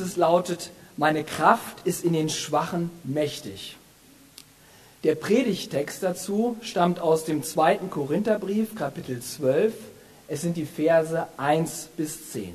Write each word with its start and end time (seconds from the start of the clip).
Es 0.00 0.16
lautet, 0.16 0.70
meine 0.96 1.24
Kraft 1.24 1.86
ist 1.86 2.04
in 2.04 2.12
den 2.12 2.28
Schwachen 2.28 2.90
mächtig. 3.04 3.76
Der 5.04 5.14
Predigtext 5.14 6.02
dazu 6.02 6.56
stammt 6.62 7.00
aus 7.00 7.24
dem 7.24 7.42
zweiten 7.42 7.90
Korintherbrief, 7.90 8.74
Kapitel 8.74 9.20
12. 9.20 9.72
Es 10.26 10.40
sind 10.40 10.56
die 10.56 10.66
Verse 10.66 11.26
1 11.36 11.90
bis 11.96 12.32
10. 12.32 12.54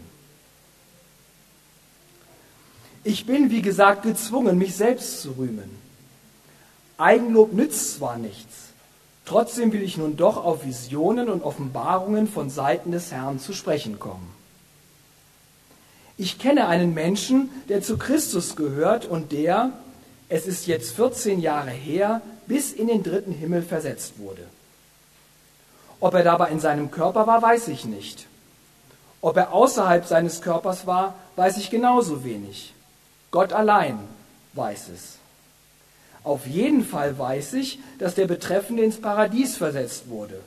Ich 3.03 3.25
bin, 3.25 3.49
wie 3.49 3.61
gesagt, 3.61 4.03
gezwungen, 4.03 4.57
mich 4.57 4.75
selbst 4.75 5.21
zu 5.21 5.31
rühmen. 5.31 5.69
Eigenlob 6.97 7.53
nützt 7.53 7.95
zwar 7.95 8.17
nichts, 8.17 8.69
trotzdem 9.25 9.73
will 9.73 9.81
ich 9.81 9.97
nun 9.97 10.17
doch 10.17 10.37
auf 10.37 10.65
Visionen 10.65 11.29
und 11.29 11.41
Offenbarungen 11.41 12.27
von 12.27 12.51
Seiten 12.51 12.91
des 12.91 13.11
Herrn 13.11 13.39
zu 13.39 13.53
sprechen 13.53 13.97
kommen. 13.97 14.40
Ich 16.21 16.37
kenne 16.37 16.67
einen 16.67 16.93
Menschen, 16.93 17.49
der 17.67 17.81
zu 17.81 17.97
Christus 17.97 18.55
gehört 18.55 19.05
und 19.07 19.31
der, 19.31 19.71
es 20.29 20.45
ist 20.45 20.67
jetzt 20.67 20.95
14 20.95 21.39
Jahre 21.39 21.71
her, 21.71 22.21
bis 22.45 22.71
in 22.73 22.85
den 22.85 23.01
dritten 23.01 23.31
Himmel 23.31 23.63
versetzt 23.63 24.19
wurde. 24.19 24.43
Ob 25.99 26.13
er 26.13 26.21
dabei 26.21 26.49
in 26.49 26.59
seinem 26.59 26.91
Körper 26.91 27.25
war, 27.25 27.41
weiß 27.41 27.69
ich 27.69 27.85
nicht. 27.85 28.27
Ob 29.21 29.35
er 29.35 29.51
außerhalb 29.51 30.05
seines 30.05 30.43
Körpers 30.43 30.85
war, 30.85 31.15
weiß 31.37 31.57
ich 31.57 31.71
genauso 31.71 32.23
wenig. 32.23 32.75
Gott 33.31 33.51
allein 33.51 33.97
weiß 34.53 34.89
es. 34.89 35.17
Auf 36.23 36.45
jeden 36.45 36.85
Fall 36.85 37.17
weiß 37.17 37.53
ich, 37.53 37.79
dass 37.97 38.13
der 38.13 38.27
Betreffende 38.27 38.83
ins 38.83 39.01
Paradies 39.01 39.57
versetzt 39.57 40.07
wurde. 40.07 40.39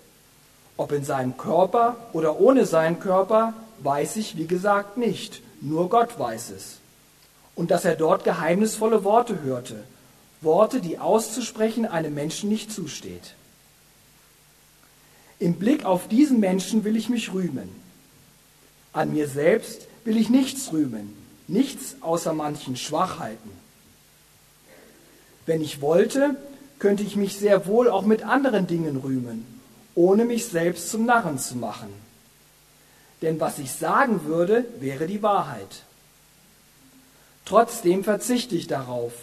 Ob 0.77 0.93
in 0.93 1.05
seinem 1.05 1.37
Körper 1.37 1.97
oder 2.13 2.39
ohne 2.39 2.65
seinen 2.65 3.01
Körper, 3.01 3.55
weiß 3.81 4.15
ich, 4.15 4.37
wie 4.37 4.47
gesagt, 4.47 4.99
nicht. 4.99 5.43
Nur 5.65 5.89
Gott 5.89 6.19
weiß 6.19 6.51
es. 6.51 6.77
Und 7.55 7.71
dass 7.71 7.87
er 7.87 7.97
dort 7.97 8.23
geheimnisvolle 8.23 9.03
Worte 9.03 9.43
hörte, 9.43 9.83
Worte, 10.43 10.83
die 10.83 10.99
auszusprechen 10.99 11.87
einem 11.87 12.13
Menschen 12.13 12.51
nicht 12.51 12.71
zusteht. 12.71 13.35
Im 15.39 15.55
Blick 15.55 15.87
auf 15.87 16.07
diesen 16.07 16.39
Menschen 16.39 16.85
will 16.85 16.97
ich 16.97 17.09
mich 17.09 17.33
rühmen. 17.33 17.71
An 18.93 19.15
mir 19.15 19.27
selbst 19.27 19.89
will 20.05 20.19
ich 20.19 20.29
nichts 20.29 20.71
rühmen, 20.71 21.17
nichts 21.49 21.97
außer 22.03 22.35
manchen 22.35 22.77
Schwachheiten. 22.77 23.51
Wenn 25.47 25.63
ich 25.63 25.81
wollte, 25.81 26.37
könnte 26.79 27.03
ich 27.03 27.17
mich 27.17 27.39
sehr 27.39 27.67
wohl 27.67 27.89
auch 27.89 28.05
mit 28.05 28.23
anderen 28.23 28.67
Dingen 28.67 28.99
rühmen, 28.99 29.47
ohne 29.95 30.27
mich 30.27 30.45
selbst 30.45 30.91
zum 30.91 31.07
Narren 31.07 31.39
zu 31.39 31.57
machen. 31.57 32.04
Denn 33.25 33.41
was 33.41 33.59
ich 33.59 33.73
sagen 33.73 34.27
würde, 34.27 34.67
wäre 34.81 35.07
die 35.07 35.23
Wahrheit. 35.23 35.83
Trotzdem 37.47 38.05
verzichte 38.05 38.55
ich 38.55 38.67
darauf, 38.67 39.15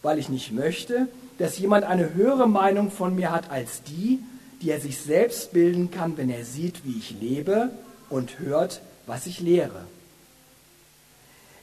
weil 0.00 0.20
ich 0.20 0.28
nicht 0.28 0.52
möchte, 0.52 1.08
dass 1.38 1.58
jemand 1.58 1.84
eine 1.84 2.14
höhere 2.14 2.48
Meinung 2.48 2.92
von 2.92 3.16
mir 3.16 3.32
hat 3.32 3.50
als 3.50 3.82
die, 3.82 4.20
die 4.62 4.70
er 4.70 4.80
sich 4.80 5.00
selbst 5.00 5.52
bilden 5.52 5.90
kann, 5.90 6.16
wenn 6.16 6.30
er 6.30 6.44
sieht, 6.44 6.84
wie 6.84 6.98
ich 6.98 7.20
lebe 7.20 7.70
und 8.08 8.38
hört, 8.38 8.80
was 9.06 9.26
ich 9.26 9.40
lehre. 9.40 9.82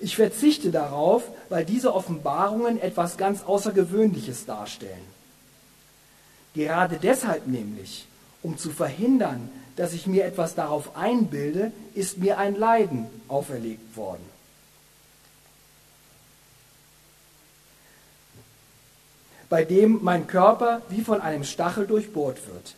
Ich 0.01 0.17
verzichte 0.17 0.71
darauf, 0.71 1.23
weil 1.47 1.63
diese 1.63 1.93
Offenbarungen 1.93 2.77
etwas 2.77 3.15
ganz 3.15 3.43
Außergewöhnliches 3.43 4.45
darstellen. 4.45 5.15
Gerade 6.55 6.99
deshalb 7.01 7.47
nämlich, 7.47 8.05
um 8.43 8.57
zu 8.57 8.71
verhindern, 8.71 9.49
dass 9.75 9.93
ich 9.93 10.07
mir 10.07 10.25
etwas 10.25 10.55
darauf 10.55 10.95
einbilde, 10.95 11.71
ist 11.93 12.17
mir 12.17 12.37
ein 12.37 12.55
Leiden 12.55 13.07
auferlegt 13.27 13.97
worden. 13.97 14.35
bei 19.49 19.63
dem 19.63 19.99
mein 20.01 20.27
Körper 20.27 20.81
wie 20.89 21.01
von 21.01 21.21
einem 21.21 21.43
Stachel 21.43 21.87
durchbohrt 21.87 22.47
wird. 22.47 22.75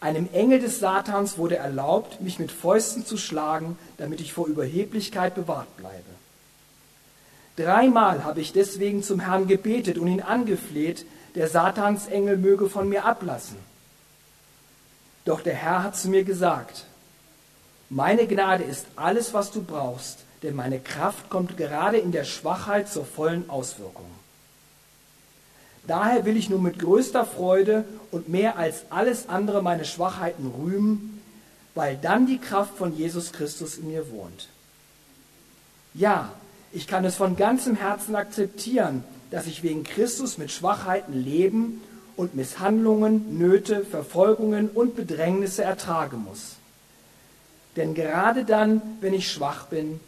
Einem 0.00 0.28
Engel 0.32 0.58
des 0.60 0.80
Satans 0.80 1.38
wurde 1.38 1.56
erlaubt, 1.56 2.20
mich 2.20 2.38
mit 2.38 2.52
Fäusten 2.52 3.06
zu 3.06 3.16
schlagen, 3.16 3.78
damit 3.96 4.20
ich 4.20 4.32
vor 4.32 4.46
Überheblichkeit 4.46 5.34
bewahrt 5.34 5.76
bleibe. 5.76 6.02
Dreimal 7.56 8.24
habe 8.24 8.40
ich 8.40 8.52
deswegen 8.52 9.02
zum 9.02 9.20
Herrn 9.20 9.46
gebetet 9.46 9.98
und 9.98 10.08
ihn 10.08 10.20
angefleht, 10.20 11.06
der 11.34 11.48
Satansengel 11.48 12.36
möge 12.36 12.68
von 12.68 12.88
mir 12.88 13.04
ablassen. 13.04 13.56
Doch 15.24 15.40
der 15.40 15.54
Herr 15.54 15.82
hat 15.82 15.96
zu 15.96 16.08
mir 16.08 16.24
gesagt, 16.24 16.84
meine 17.90 18.26
Gnade 18.26 18.64
ist 18.64 18.86
alles, 18.96 19.34
was 19.34 19.50
du 19.50 19.62
brauchst, 19.62 20.18
denn 20.42 20.54
meine 20.54 20.80
Kraft 20.80 21.30
kommt 21.30 21.56
gerade 21.56 21.98
in 21.98 22.12
der 22.12 22.24
Schwachheit 22.24 22.88
zur 22.88 23.04
vollen 23.04 23.48
Auswirkung. 23.48 24.10
Daher 25.86 26.24
will 26.24 26.36
ich 26.36 26.48
nun 26.48 26.62
mit 26.62 26.78
größter 26.78 27.26
Freude 27.26 27.84
und 28.10 28.28
mehr 28.28 28.56
als 28.56 28.84
alles 28.90 29.28
andere 29.28 29.62
meine 29.62 29.84
Schwachheiten 29.84 30.46
rühmen, 30.46 31.22
weil 31.74 31.96
dann 31.96 32.26
die 32.26 32.38
Kraft 32.38 32.76
von 32.76 32.96
Jesus 32.96 33.32
Christus 33.32 33.76
in 33.76 33.88
mir 33.88 34.10
wohnt. 34.10 34.48
Ja, 35.92 36.32
ich 36.72 36.86
kann 36.86 37.04
es 37.04 37.16
von 37.16 37.36
ganzem 37.36 37.76
Herzen 37.76 38.16
akzeptieren, 38.16 39.04
dass 39.30 39.46
ich 39.46 39.62
wegen 39.62 39.84
Christus 39.84 40.38
mit 40.38 40.50
Schwachheiten 40.50 41.12
leben 41.12 41.82
und 42.16 42.34
Misshandlungen, 42.34 43.38
Nöte, 43.38 43.84
Verfolgungen 43.84 44.68
und 44.68 44.96
Bedrängnisse 44.96 45.64
ertragen 45.64 46.24
muss. 46.24 46.56
Denn 47.76 47.94
gerade 47.94 48.44
dann, 48.44 48.80
wenn 49.00 49.14
ich 49.14 49.30
schwach 49.30 49.66
bin, 49.66 50.00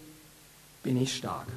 bin 0.82 1.00
ich 1.00 1.16
stark. 1.16 1.48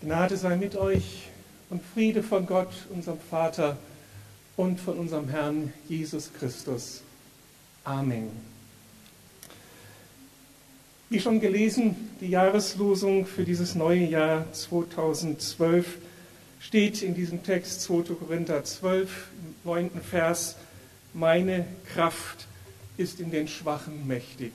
Gnade 0.00 0.36
sei 0.36 0.56
mit 0.56 0.74
euch 0.74 1.28
und 1.70 1.82
Friede 1.92 2.22
von 2.22 2.46
Gott, 2.46 2.72
unserem 2.90 3.20
Vater 3.20 3.76
und 4.58 4.80
von 4.80 4.98
unserem 4.98 5.28
Herrn 5.28 5.72
Jesus 5.88 6.32
Christus. 6.36 7.00
Amen. 7.84 8.28
Wie 11.08 11.20
schon 11.20 11.40
gelesen, 11.40 11.94
die 12.20 12.26
Jahreslosung 12.28 13.24
für 13.24 13.44
dieses 13.44 13.76
neue 13.76 14.04
Jahr 14.04 14.52
2012 14.52 15.98
steht 16.58 17.02
in 17.02 17.14
diesem 17.14 17.44
Text 17.44 17.82
2. 17.82 18.14
Korinther 18.14 18.64
12, 18.64 19.28
im 19.64 19.70
9. 19.70 19.90
Vers, 20.02 20.56
meine 21.14 21.64
Kraft 21.94 22.48
ist 22.96 23.20
in 23.20 23.30
den 23.30 23.46
Schwachen 23.46 24.08
mächtig. 24.08 24.52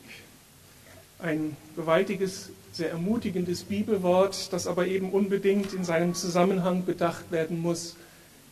Ein 1.17 1.55
gewaltiges 1.77 2.49
sehr 2.73 2.89
ermutigendes 2.89 3.63
Bibelwort, 3.63 4.51
das 4.51 4.67
aber 4.67 4.85
eben 4.85 5.11
unbedingt 5.11 5.71
in 5.71 5.85
seinem 5.85 6.13
Zusammenhang 6.13 6.83
bedacht 6.83 7.31
werden 7.31 7.61
muss, 7.61 7.95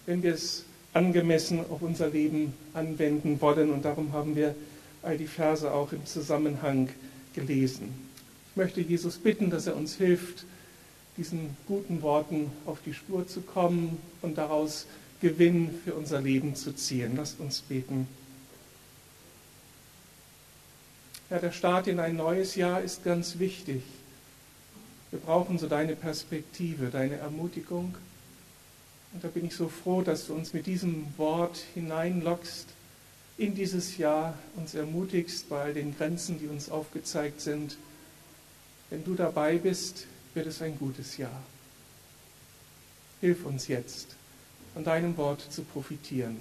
wenn 0.05 0.23
wir 0.23 0.33
es 0.33 0.63
angemessen 0.93 1.59
auf 1.69 1.81
unser 1.81 2.09
Leben 2.09 2.53
anwenden 2.73 3.39
wollen. 3.41 3.71
Und 3.71 3.85
darum 3.85 4.13
haben 4.13 4.35
wir 4.35 4.55
all 5.03 5.17
die 5.17 5.27
Verse 5.27 5.71
auch 5.71 5.91
im 5.91 6.05
Zusammenhang 6.05 6.89
gelesen. 7.33 7.93
Ich 8.51 8.57
möchte 8.57 8.81
Jesus 8.81 9.17
bitten, 9.17 9.49
dass 9.49 9.67
er 9.67 9.75
uns 9.75 9.95
hilft, 9.95 10.45
diesen 11.17 11.55
guten 11.67 12.01
Worten 12.01 12.51
auf 12.65 12.79
die 12.85 12.93
Spur 12.93 13.27
zu 13.27 13.41
kommen 13.41 13.97
und 14.21 14.37
daraus 14.37 14.85
Gewinn 15.21 15.69
für 15.83 15.93
unser 15.93 16.21
Leben 16.21 16.55
zu 16.55 16.73
ziehen. 16.73 17.13
Lasst 17.15 17.39
uns 17.39 17.61
beten. 17.61 18.07
Ja, 21.29 21.39
der 21.39 21.51
Start 21.51 21.87
in 21.87 21.99
ein 21.99 22.17
neues 22.17 22.55
Jahr 22.55 22.81
ist 22.81 23.03
ganz 23.05 23.39
wichtig. 23.39 23.83
Wir 25.11 25.19
brauchen 25.19 25.59
so 25.59 25.67
deine 25.67 25.95
Perspektive, 25.95 26.87
deine 26.87 27.15
Ermutigung. 27.15 27.95
Und 29.13 29.23
da 29.23 29.27
bin 29.27 29.45
ich 29.45 29.55
so 29.55 29.67
froh, 29.67 30.01
dass 30.01 30.27
du 30.27 30.33
uns 30.33 30.53
mit 30.53 30.65
diesem 30.65 31.07
Wort 31.17 31.57
hineinlockst 31.73 32.67
in 33.37 33.55
dieses 33.55 33.97
Jahr, 33.97 34.37
uns 34.55 34.75
ermutigst 34.75 35.49
bei 35.49 35.61
all 35.61 35.73
den 35.73 35.97
Grenzen, 35.97 36.39
die 36.39 36.47
uns 36.47 36.69
aufgezeigt 36.69 37.41
sind. 37.41 37.77
Wenn 38.89 39.03
du 39.03 39.15
dabei 39.15 39.57
bist, 39.57 40.05
wird 40.33 40.47
es 40.47 40.61
ein 40.61 40.77
gutes 40.77 41.17
Jahr. 41.17 41.41
Hilf 43.19 43.45
uns 43.45 43.67
jetzt, 43.67 44.15
von 44.73 44.83
deinem 44.83 45.17
Wort 45.17 45.41
zu 45.51 45.63
profitieren. 45.63 46.37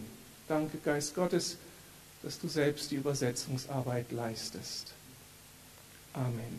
Danke, 0.47 0.79
Geist 0.79 1.15
Gottes, 1.15 1.57
dass 2.23 2.39
du 2.39 2.49
selbst 2.49 2.91
die 2.91 2.97
Übersetzungsarbeit 2.97 4.13
leistest. 4.13 4.93
Amen. 6.13 6.59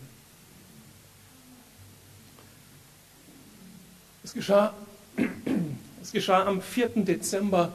Es 4.23 4.33
geschah, 4.33 4.73
es 6.01 6.11
geschah 6.11 6.45
am 6.45 6.61
4. 6.61 7.05
Dezember 7.05 7.71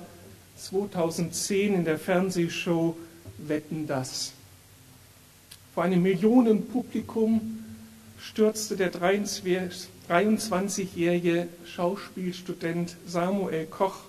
2010 0.57 1.75
in 1.75 1.85
der 1.85 1.99
Fernsehshow 1.99 2.97
Wetten 3.39 3.87
das. 3.87 4.33
Vor 5.75 5.85
einem 5.85 6.03
Millionenpublikum 6.03 7.63
stürzte 8.19 8.77
der 8.77 8.93
23-jährige 8.93 11.47
Schauspielstudent 11.67 12.97
Samuel 13.07 13.67
Koch 13.67 14.01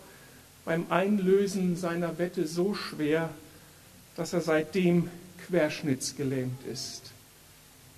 beim 0.65 0.87
Einlösen 0.89 1.75
seiner 1.75 2.17
Wette 2.17 2.47
so 2.47 2.73
schwer, 2.73 3.29
dass 4.15 4.33
er 4.33 4.41
seitdem 4.41 5.11
querschnittsgelähmt 5.45 6.65
ist. 6.65 7.11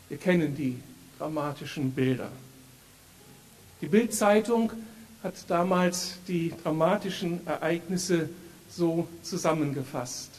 Wir 0.10 0.18
kennen 0.18 0.54
die 0.56 0.77
dramatischen 1.18 1.92
Bilder. 1.92 2.30
Die 3.81 3.88
Bildzeitung 3.88 4.74
hat 5.24 5.36
damals 5.48 6.13
die 6.27 6.54
dramatischen 6.63 7.45
Ereignisse 7.45 8.30
so 8.69 9.07
zusammengefasst. 9.21 10.30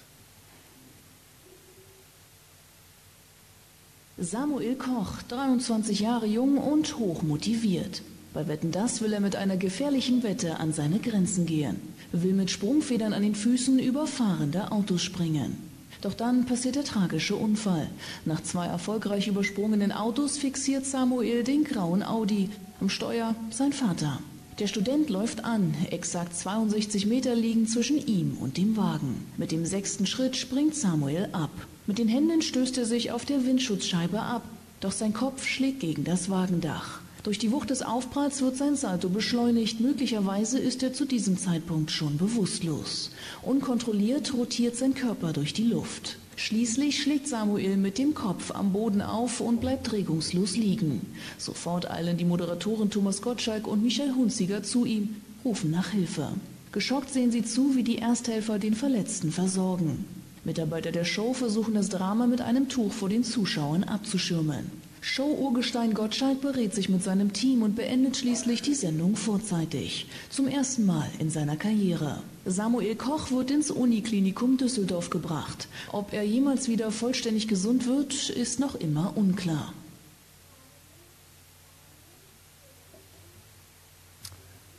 Samuel 4.17 4.77
Koch, 4.77 5.23
23 5.29 6.00
Jahre 6.00 6.27
jung 6.27 6.59
und 6.59 6.99
hochmotiviert. 6.99 8.03
Bei 8.35 8.47
Wetten 8.47 8.71
das 8.71 9.00
will 9.00 9.12
er 9.12 9.21
mit 9.21 9.35
einer 9.35 9.56
gefährlichen 9.56 10.23
Wette 10.23 10.61
an 10.61 10.73
seine 10.73 10.99
Grenzen 10.99 11.47
gehen, 11.47 11.81
will 12.12 12.35
mit 12.35 12.50
Sprungfedern 12.50 13.12
an 13.12 13.23
den 13.23 13.35
Füßen 13.35 13.79
über 13.79 14.06
fahrende 14.06 14.73
Autos 14.73 15.03
springen. 15.03 15.56
Doch 16.03 16.15
dann 16.15 16.47
passiert 16.47 16.76
der 16.76 16.85
tragische 16.85 17.35
Unfall. 17.35 17.88
Nach 18.25 18.43
zwei 18.43 18.67
erfolgreich 18.67 19.26
übersprungenen 19.26 19.91
Autos 19.91 20.38
fixiert 20.38 20.87
Samuel 20.87 21.43
den 21.43 21.65
grauen 21.65 22.03
Audi, 22.03 22.50
am 22.81 22.88
Steuer 22.88 23.35
sein 23.50 23.73
Vater. 23.73 24.21
Der 24.58 24.67
Student 24.67 25.08
läuft 25.08 25.44
an, 25.44 25.75
exakt 25.91 26.37
62 26.37 27.06
Meter 27.06 27.35
liegen 27.35 27.67
zwischen 27.67 28.05
ihm 28.06 28.37
und 28.38 28.58
dem 28.58 28.76
Wagen. 28.76 29.26
Mit 29.38 29.52
dem 29.52 29.64
sechsten 29.64 30.06
Schritt 30.06 30.37
springt 30.37 30.75
Samuel 30.75 31.29
ab. 31.32 31.50
Mit 31.87 31.99
den 31.99 32.08
Händen 32.08 32.43
stößt 32.43 32.76
er 32.76 32.85
sich 32.85 33.11
auf 33.11 33.25
der 33.25 33.47
Windschutzscheibe 33.47 34.20
ab, 34.20 34.43
doch 34.81 34.93
sein 34.93 35.14
Kopf 35.14 35.47
schlägt 35.47 35.81
gegen 35.81 36.05
das 36.05 36.29
Wagendach. 36.29 37.00
Durch 37.23 37.38
die 37.38 37.52
Wucht 37.52 37.70
des 37.70 37.82
Aufpralls 37.82 38.41
wird 38.41 38.56
sein 38.56 38.76
Salto 38.76 39.11
beschleunigt. 39.11 39.81
Möglicherweise 39.81 40.58
ist 40.58 40.82
er 40.82 40.94
zu 40.94 41.05
diesem 41.05 41.37
Zeitpunkt 41.37 41.91
schon 41.91 42.17
bewusstlos. 42.17 43.11
Unkontrolliert 43.43 44.32
rotiert 44.32 44.76
sein 44.76 44.94
Körper 44.94 45.32
durch 45.32 45.52
die 45.52 45.64
Luft. 45.64 46.17
Schließlich 46.43 47.03
schlägt 47.03 47.29
Samuel 47.29 47.77
mit 47.77 47.99
dem 47.99 48.15
Kopf 48.15 48.51
am 48.53 48.73
Boden 48.73 49.03
auf 49.03 49.43
und 49.43 49.61
bleibt 49.61 49.93
regungslos 49.93 50.57
liegen. 50.57 51.03
Sofort 51.37 51.91
eilen 51.91 52.17
die 52.17 52.25
Moderatoren 52.25 52.89
Thomas 52.89 53.21
Gottschalk 53.21 53.67
und 53.67 53.83
Michael 53.83 54.15
Hunziger 54.15 54.63
zu 54.63 54.87
ihm, 54.87 55.17
rufen 55.45 55.71
nach 55.71 55.91
Hilfe. 55.91 56.29
Geschockt 56.73 57.13
sehen 57.13 57.31
sie 57.31 57.45
zu, 57.45 57.77
wie 57.77 57.83
die 57.83 57.99
Ersthelfer 57.99 58.59
den 58.59 58.75
Verletzten 58.75 59.33
versorgen. 59.33 60.07
Mitarbeiter 60.43 60.93
der 60.93 61.05
Show 61.05 61.35
versuchen 61.35 61.75
das 61.75 61.91
Drama 61.91 62.27
mit 62.27 62.41
einem 62.41 62.71
Tuch 62.71 62.95
vor 62.95 63.11
den 63.11 63.23
Zuschauern 63.23 63.85
abzuschirmen. 63.85 64.80
Show-Urgestein 65.02 65.94
Gottschalk 65.94 66.43
berät 66.43 66.75
sich 66.75 66.91
mit 66.91 67.02
seinem 67.02 67.32
Team 67.32 67.62
und 67.62 67.75
beendet 67.75 68.19
schließlich 68.19 68.61
die 68.61 68.75
Sendung 68.75 69.17
vorzeitig. 69.17 70.06
Zum 70.29 70.47
ersten 70.47 70.85
Mal 70.85 71.08
in 71.19 71.31
seiner 71.31 71.56
Karriere. 71.56 72.23
Samuel 72.44 72.97
Koch 72.97 73.31
wird 73.31 73.50
ins 73.50 73.70
Uniklinikum 73.70 74.58
Düsseldorf 74.58 75.08
gebracht. 75.08 75.69
Ob 75.91 76.12
er 76.12 76.23
jemals 76.23 76.69
wieder 76.69 76.93
vollständig 76.93 77.49
gesund 77.49 77.87
wird, 77.87 78.29
ist 78.29 78.61
noch 78.61 78.75
immer 78.75 79.17
unklar. 79.17 79.73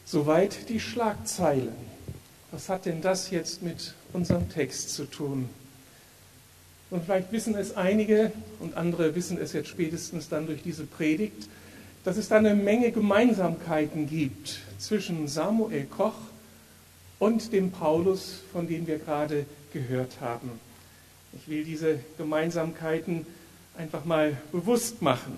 Soweit 0.05 0.69
die 0.69 0.79
Schlagzeilen. 0.79 1.73
Was 2.51 2.69
hat 2.69 2.85
denn 2.85 3.01
das 3.01 3.31
jetzt 3.31 3.63
mit 3.63 3.95
unserem 4.13 4.49
Text 4.49 4.93
zu 4.93 5.05
tun? 5.05 5.49
Und 6.91 7.05
vielleicht 7.05 7.31
wissen 7.31 7.55
es 7.55 7.75
einige 7.75 8.31
und 8.59 8.75
andere 8.75 9.15
wissen 9.15 9.39
es 9.39 9.53
jetzt 9.53 9.69
spätestens 9.69 10.29
dann 10.29 10.45
durch 10.45 10.61
diese 10.61 10.83
Predigt, 10.83 11.47
dass 12.03 12.17
es 12.17 12.27
da 12.27 12.35
eine 12.35 12.53
Menge 12.53 12.91
Gemeinsamkeiten 12.91 14.07
gibt 14.07 14.59
zwischen 14.77 15.27
Samuel 15.27 15.85
Koch 15.85 16.17
und 17.17 17.53
dem 17.53 17.71
Paulus, 17.71 18.41
von 18.51 18.67
dem 18.67 18.87
wir 18.87 18.99
gerade 18.99 19.45
gehört 19.71 20.19
haben. 20.19 20.51
Ich 21.33 21.47
will 21.47 21.63
diese 21.63 21.99
Gemeinsamkeiten 22.17 23.25
einfach 23.77 24.03
mal 24.03 24.35
bewusst 24.51 25.01
machen. 25.01 25.37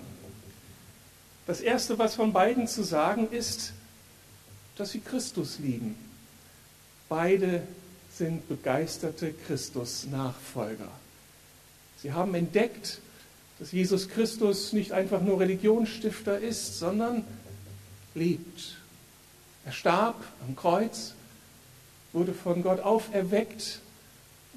Das 1.46 1.60
Erste, 1.60 1.98
was 1.98 2.16
von 2.16 2.32
beiden 2.32 2.66
zu 2.66 2.82
sagen 2.82 3.28
ist, 3.30 3.74
dass 4.76 4.90
sie 4.90 5.00
Christus 5.00 5.60
lieben. 5.60 5.94
Beide 7.08 7.62
sind 8.10 8.48
begeisterte 8.48 9.32
Christus-Nachfolger. 9.46 10.88
Sie 12.04 12.12
haben 12.12 12.34
entdeckt, 12.34 12.98
dass 13.58 13.72
Jesus 13.72 14.10
Christus 14.10 14.74
nicht 14.74 14.92
einfach 14.92 15.22
nur 15.22 15.40
Religionsstifter 15.40 16.38
ist, 16.38 16.78
sondern 16.78 17.24
lebt. 18.14 18.76
Er 19.64 19.72
starb 19.72 20.22
am 20.46 20.54
Kreuz, 20.54 21.14
wurde 22.12 22.34
von 22.34 22.62
Gott 22.62 22.80
auferweckt 22.80 23.80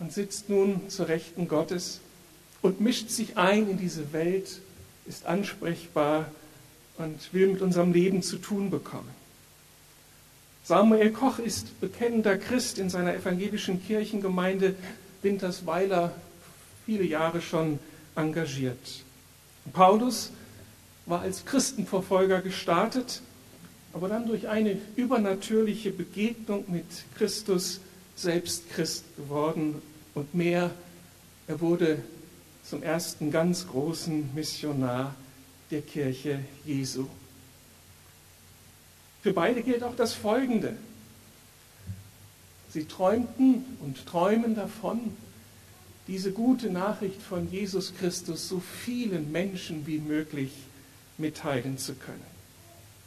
und 0.01 0.11
sitzt 0.11 0.49
nun 0.49 0.89
zur 0.89 1.07
Rechten 1.07 1.47
Gottes 1.47 2.01
und 2.61 2.81
mischt 2.81 3.11
sich 3.11 3.37
ein 3.37 3.69
in 3.69 3.77
diese 3.77 4.11
Welt, 4.11 4.59
ist 5.05 5.25
ansprechbar 5.25 6.29
und 6.97 7.33
will 7.33 7.47
mit 7.47 7.61
unserem 7.61 7.93
Leben 7.93 8.23
zu 8.23 8.39
tun 8.39 8.69
bekommen. 8.69 9.07
Samuel 10.65 11.11
Koch 11.11 11.39
ist 11.39 11.79
bekennender 11.79 12.37
Christ 12.37 12.77
in 12.77 12.89
seiner 12.89 13.15
evangelischen 13.15 13.81
Kirchengemeinde 13.87 14.75
Wintersweiler 15.21 16.13
viele 16.87 17.03
Jahre 17.03 17.41
schon 17.41 17.79
engagiert. 18.15 19.03
Paulus 19.73 20.31
war 21.05 21.19
als 21.19 21.43
Christenverfolger 21.43 22.41
gestartet, 22.41 23.21
aber 23.91 24.07
dann 24.07 24.25
durch 24.25 24.47
eine 24.47 24.77
übernatürliche 24.95 25.91
Begegnung 25.91 26.63
mit 26.69 26.85
Christus 27.17 27.81
selbst 28.15 28.69
Christ 28.69 29.03
geworden 29.17 29.81
und 30.15 30.33
mehr, 30.33 30.71
er 31.47 31.59
wurde 31.59 32.01
zum 32.63 32.81
ersten 32.83 33.31
ganz 33.31 33.67
großen 33.67 34.33
Missionar 34.33 35.13
der 35.71 35.81
Kirche 35.81 36.39
Jesu. 36.63 37.07
Für 39.23 39.33
beide 39.33 39.61
gilt 39.61 39.83
auch 39.83 39.95
das 39.97 40.13
Folgende. 40.13 40.77
Sie 42.69 42.85
träumten 42.85 43.65
und 43.81 44.05
träumen 44.05 44.55
davon, 44.55 45.17
diese 46.07 46.31
gute 46.31 46.69
Nachricht 46.69 47.21
von 47.21 47.51
Jesus 47.51 47.93
Christus 47.99 48.47
so 48.47 48.61
vielen 48.85 49.31
Menschen 49.31 49.85
wie 49.85 49.99
möglich 49.99 50.51
mitteilen 51.17 51.77
zu 51.77 51.95
können. 51.95 52.37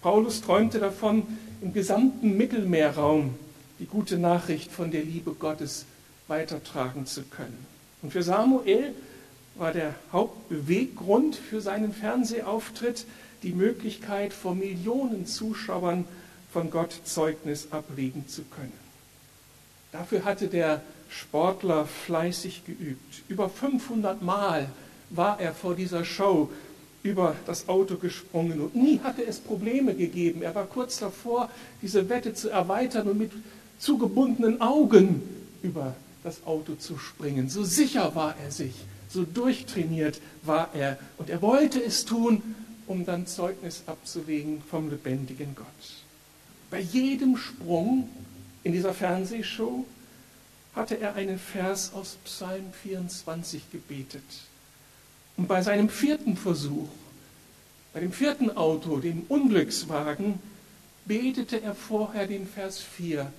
Paulus 0.02 0.41
träumte 0.41 0.79
davon, 0.79 1.25
im 1.61 1.73
gesamten 1.73 2.36
Mittelmeerraum 2.36 3.34
die 3.79 3.86
gute 3.86 4.19
Nachricht 4.19 4.70
von 4.70 4.91
der 4.91 5.03
Liebe 5.03 5.32
Gottes 5.32 5.86
weitertragen 6.29 7.06
zu 7.06 7.22
können. 7.22 7.67
Und 8.03 8.13
für 8.13 8.22
Samuel 8.22 8.94
war 9.56 9.72
der 9.72 9.94
Hauptbeweggrund 10.13 11.36
für 11.36 11.60
seinen 11.60 11.93
Fernsehauftritt 11.93 13.06
die 13.43 13.53
Möglichkeit, 13.53 14.32
vor 14.32 14.55
Millionen 14.55 15.27
Zuschauern 15.27 16.05
von 16.53 16.70
Gott 16.70 16.98
Zeugnis 17.05 17.69
ablegen 17.70 18.27
zu 18.29 18.43
können. 18.43 18.72
Dafür 19.93 20.25
hatte 20.25 20.48
der 20.48 20.82
Sportler 21.10 21.86
fleißig 21.86 22.64
geübt. 22.64 23.22
Über 23.29 23.48
500 23.48 24.22
Mal 24.22 24.69
war 25.10 25.40
er 25.40 25.52
vor 25.52 25.74
dieser 25.74 26.05
Show 26.05 26.48
über 27.02 27.34
das 27.46 27.69
Auto 27.69 27.96
gesprungen 27.96 28.60
und 28.60 28.76
nie 28.76 29.00
hatte 29.00 29.24
es 29.24 29.38
Probleme 29.38 29.94
gegeben. 29.94 30.43
Er 30.43 30.55
war 30.55 30.67
kurz 30.67 30.98
davor, 30.98 31.50
diese 31.82 32.08
Wette 32.08 32.34
zu 32.34 32.50
erweitern 32.50 33.08
und 33.08 33.19
mit 33.19 33.32
zugebundenen 33.79 34.60
Augen 34.60 35.22
über 35.62 35.94
das 36.22 36.46
Auto 36.46 36.74
zu 36.74 36.98
springen. 36.98 37.48
So 37.48 37.64
sicher 37.64 38.14
war 38.14 38.34
er 38.44 38.50
sich, 38.50 38.74
so 39.08 39.24
durchtrainiert 39.24 40.20
war 40.43 40.69
er 40.74 40.98
und 41.19 41.31
er 41.31 41.40
wollte 41.43 41.82
es 41.82 42.05
tun, 42.05 42.43
um 42.86 43.06
dann 43.06 43.26
Zeugnis 43.26 43.82
abzulegen 43.86 44.62
vom 44.69 44.90
lebendigen 44.90 45.55
Gott. 45.55 45.67
Bei 46.70 46.81
jedem 46.81 47.36
Sprung 47.36 48.08
in 48.62 48.72
dieser 48.72 48.93
Fernsehshow 48.93 49.86
hatte 50.74 50.98
er 50.98 51.15
einen 51.15 51.39
Vers 51.39 51.93
aus 51.93 52.19
Psalm 52.24 52.72
24 52.82 53.70
gebetet. 53.70 54.22
Und 55.36 55.48
bei 55.48 55.62
seinem 55.62 55.89
vierten 55.89 56.36
Versuch, 56.36 56.89
bei 57.93 58.00
dem 58.00 58.12
vierten 58.12 58.56
Auto, 58.56 58.98
dem 58.98 59.22
Unglückswagen, 59.29 60.39
betete 61.06 61.60
er 61.60 61.74
vorher 61.74 62.27
den 62.27 62.46
Vers 62.46 62.79
4 62.79 63.32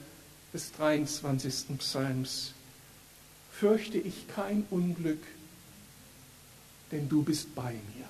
des 0.53 0.71
23. 0.73 1.77
Psalms. 1.77 2.53
Fürchte 3.53 3.97
ich 3.97 4.27
kein 4.27 4.65
Unglück, 4.69 5.21
denn 6.91 7.07
du 7.07 7.23
bist 7.23 7.53
bei 7.55 7.71
mir. 7.71 8.05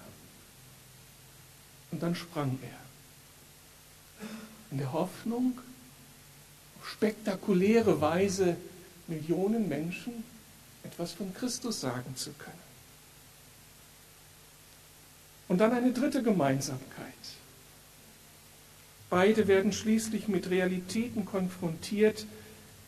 Und 1.92 2.02
dann 2.02 2.16
sprang 2.16 2.58
er. 2.62 4.28
In 4.72 4.78
der 4.78 4.94
Hoffnung, 4.94 5.60
auf 6.80 6.90
spektakuläre 6.90 8.00
Weise 8.00 8.56
Millionen 9.12 9.70
Menschen 9.70 10.24
etwas 10.84 11.12
von 11.12 11.34
Christus 11.34 11.82
sagen 11.82 12.16
zu 12.16 12.32
können. 12.34 12.72
Und 15.48 15.60
dann 15.60 15.74
eine 15.74 15.92
dritte 15.92 16.24
Gemeinsamkeit. 16.24 17.14
Beide 19.10 19.48
werden 19.48 19.74
schließlich 19.74 20.30
mit 20.30 20.50
Realitäten 20.50 21.26
konfrontiert, 21.26 22.26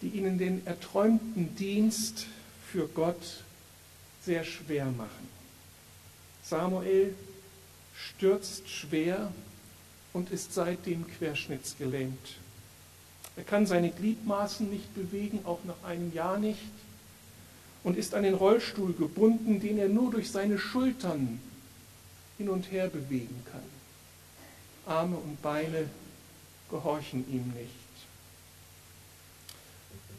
die 0.01 0.07
ihnen 0.07 0.37
den 0.37 0.65
erträumten 0.65 1.55
Dienst 1.55 2.25
für 2.71 2.87
Gott 2.87 3.43
sehr 4.25 4.45
schwer 4.45 4.85
machen. 4.85 5.27
Samuel 6.43 7.13
stürzt 7.95 8.69
schwer 8.69 9.31
und 10.13 10.31
ist 10.31 10.53
seitdem 10.53 11.05
querschnittsgelähmt. 11.07 12.37
Er 13.35 13.43
kann 13.43 13.65
seine 13.65 13.89
Gliedmaßen 13.89 14.69
nicht 14.69 14.93
bewegen, 14.93 15.39
auch 15.45 15.59
nach 15.63 15.89
einem 15.89 16.13
Jahr 16.13 16.37
nicht, 16.37 16.59
und 17.83 17.97
ist 17.97 18.13
an 18.13 18.23
den 18.23 18.35
Rollstuhl 18.35 18.93
gebunden, 18.93 19.59
den 19.59 19.77
er 19.77 19.89
nur 19.89 20.11
durch 20.11 20.31
seine 20.31 20.57
Schultern 20.57 21.39
hin 22.37 22.49
und 22.49 22.71
her 22.71 22.87
bewegen 22.87 23.43
kann. 23.51 23.61
Arme 24.85 25.17
und 25.17 25.41
Beine 25.41 25.89
gehorchen 26.69 27.25
ihm 27.29 27.53
nicht. 27.57 27.71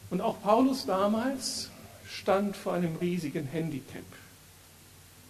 Und 0.09 0.21
auch 0.21 0.41
Paulus 0.41 0.85
damals 0.85 1.69
stand 2.07 2.55
vor 2.55 2.73
einem 2.73 2.95
riesigen 2.97 3.47
Handicap. 3.47 4.03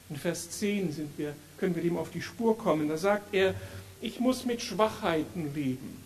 In 0.10 0.18
Vers 0.18 0.52
10 0.52 0.92
sind 0.92 1.18
wir, 1.18 1.34
können 1.58 1.76
wir 1.76 1.84
dem 1.84 1.98
auf 1.98 2.12
die 2.12 2.22
Spur 2.22 2.58
kommen. 2.58 2.90
Da 2.90 2.98
sagt 2.98 3.34
er, 3.34 3.56
ich 4.02 4.20
muss 4.20 4.46
mit 4.46 4.62
Schwachheiten 4.62 5.54
leben 5.56 6.05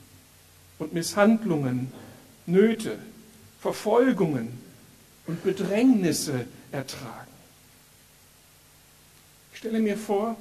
und 0.79 0.93
Misshandlungen, 0.93 1.91
Nöte, 2.45 2.97
Verfolgungen 3.61 4.47
und 5.27 5.43
Bedrängnisse 5.43 6.45
ertragen. 6.71 7.27
Ich 9.51 9.59
stelle 9.59 9.79
mir 9.79 9.97
vor, 9.97 10.37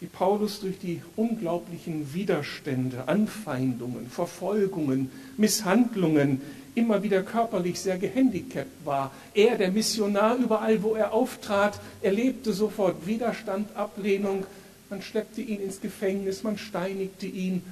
wie 0.00 0.06
Paulus 0.06 0.60
durch 0.60 0.78
die 0.78 1.02
unglaublichen 1.16 2.14
Widerstände, 2.14 3.08
Anfeindungen, 3.08 4.08
Verfolgungen, 4.08 5.10
Misshandlungen 5.36 6.40
immer 6.74 7.02
wieder 7.02 7.22
körperlich 7.22 7.80
sehr 7.80 7.98
gehandicapt 7.98 8.84
war. 8.84 9.12
Er, 9.34 9.56
der 9.58 9.70
Missionar, 9.70 10.36
überall, 10.36 10.82
wo 10.82 10.94
er 10.94 11.12
auftrat, 11.12 11.80
erlebte 12.02 12.52
sofort 12.52 13.06
Widerstand, 13.06 13.74
Ablehnung. 13.76 14.44
Man 14.90 15.02
schleppte 15.02 15.40
ihn 15.40 15.60
ins 15.60 15.80
Gefängnis, 15.80 16.42
man 16.42 16.58
steinigte 16.58 17.26
ihn. 17.26 17.62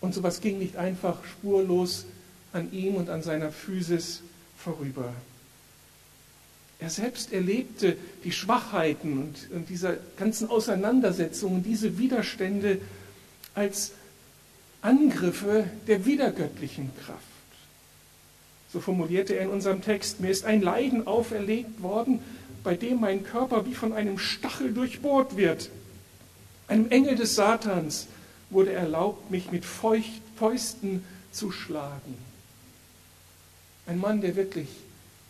Und 0.00 0.14
sowas 0.14 0.40
ging 0.40 0.58
nicht 0.58 0.76
einfach 0.76 1.24
spurlos 1.24 2.06
an 2.52 2.72
ihm 2.72 2.94
und 2.94 3.10
an 3.10 3.22
seiner 3.22 3.52
Physis 3.52 4.22
vorüber. 4.56 5.12
Er 6.78 6.88
selbst 6.88 7.32
erlebte 7.32 7.96
die 8.24 8.32
Schwachheiten 8.32 9.18
und, 9.18 9.50
und 9.54 9.68
diese 9.68 9.98
ganzen 10.16 10.48
Auseinandersetzungen, 10.48 11.62
diese 11.62 11.98
Widerstände 11.98 12.80
als 13.54 13.92
Angriffe 14.80 15.68
der 15.86 16.06
wiedergöttlichen 16.06 16.90
Kraft. 17.04 17.20
So 18.72 18.80
formulierte 18.80 19.34
er 19.34 19.42
in 19.42 19.50
unserem 19.50 19.82
Text, 19.82 20.20
mir 20.20 20.30
ist 20.30 20.44
ein 20.44 20.62
Leiden 20.62 21.06
auferlegt 21.06 21.82
worden, 21.82 22.20
bei 22.64 22.76
dem 22.76 23.00
mein 23.00 23.24
Körper 23.24 23.66
wie 23.66 23.74
von 23.74 23.92
einem 23.92 24.18
Stachel 24.18 24.72
durchbohrt 24.72 25.36
wird. 25.36 25.70
Einem 26.68 26.88
Engel 26.90 27.16
des 27.16 27.34
Satans 27.34 28.06
wurde 28.50 28.72
erlaubt, 28.72 29.30
mich 29.30 29.50
mit 29.50 29.64
Fäusten 29.64 31.04
zu 31.32 31.52
schlagen. 31.52 32.14
Ein 33.86 33.98
Mann, 33.98 34.20
der 34.20 34.36
wirklich 34.36 34.68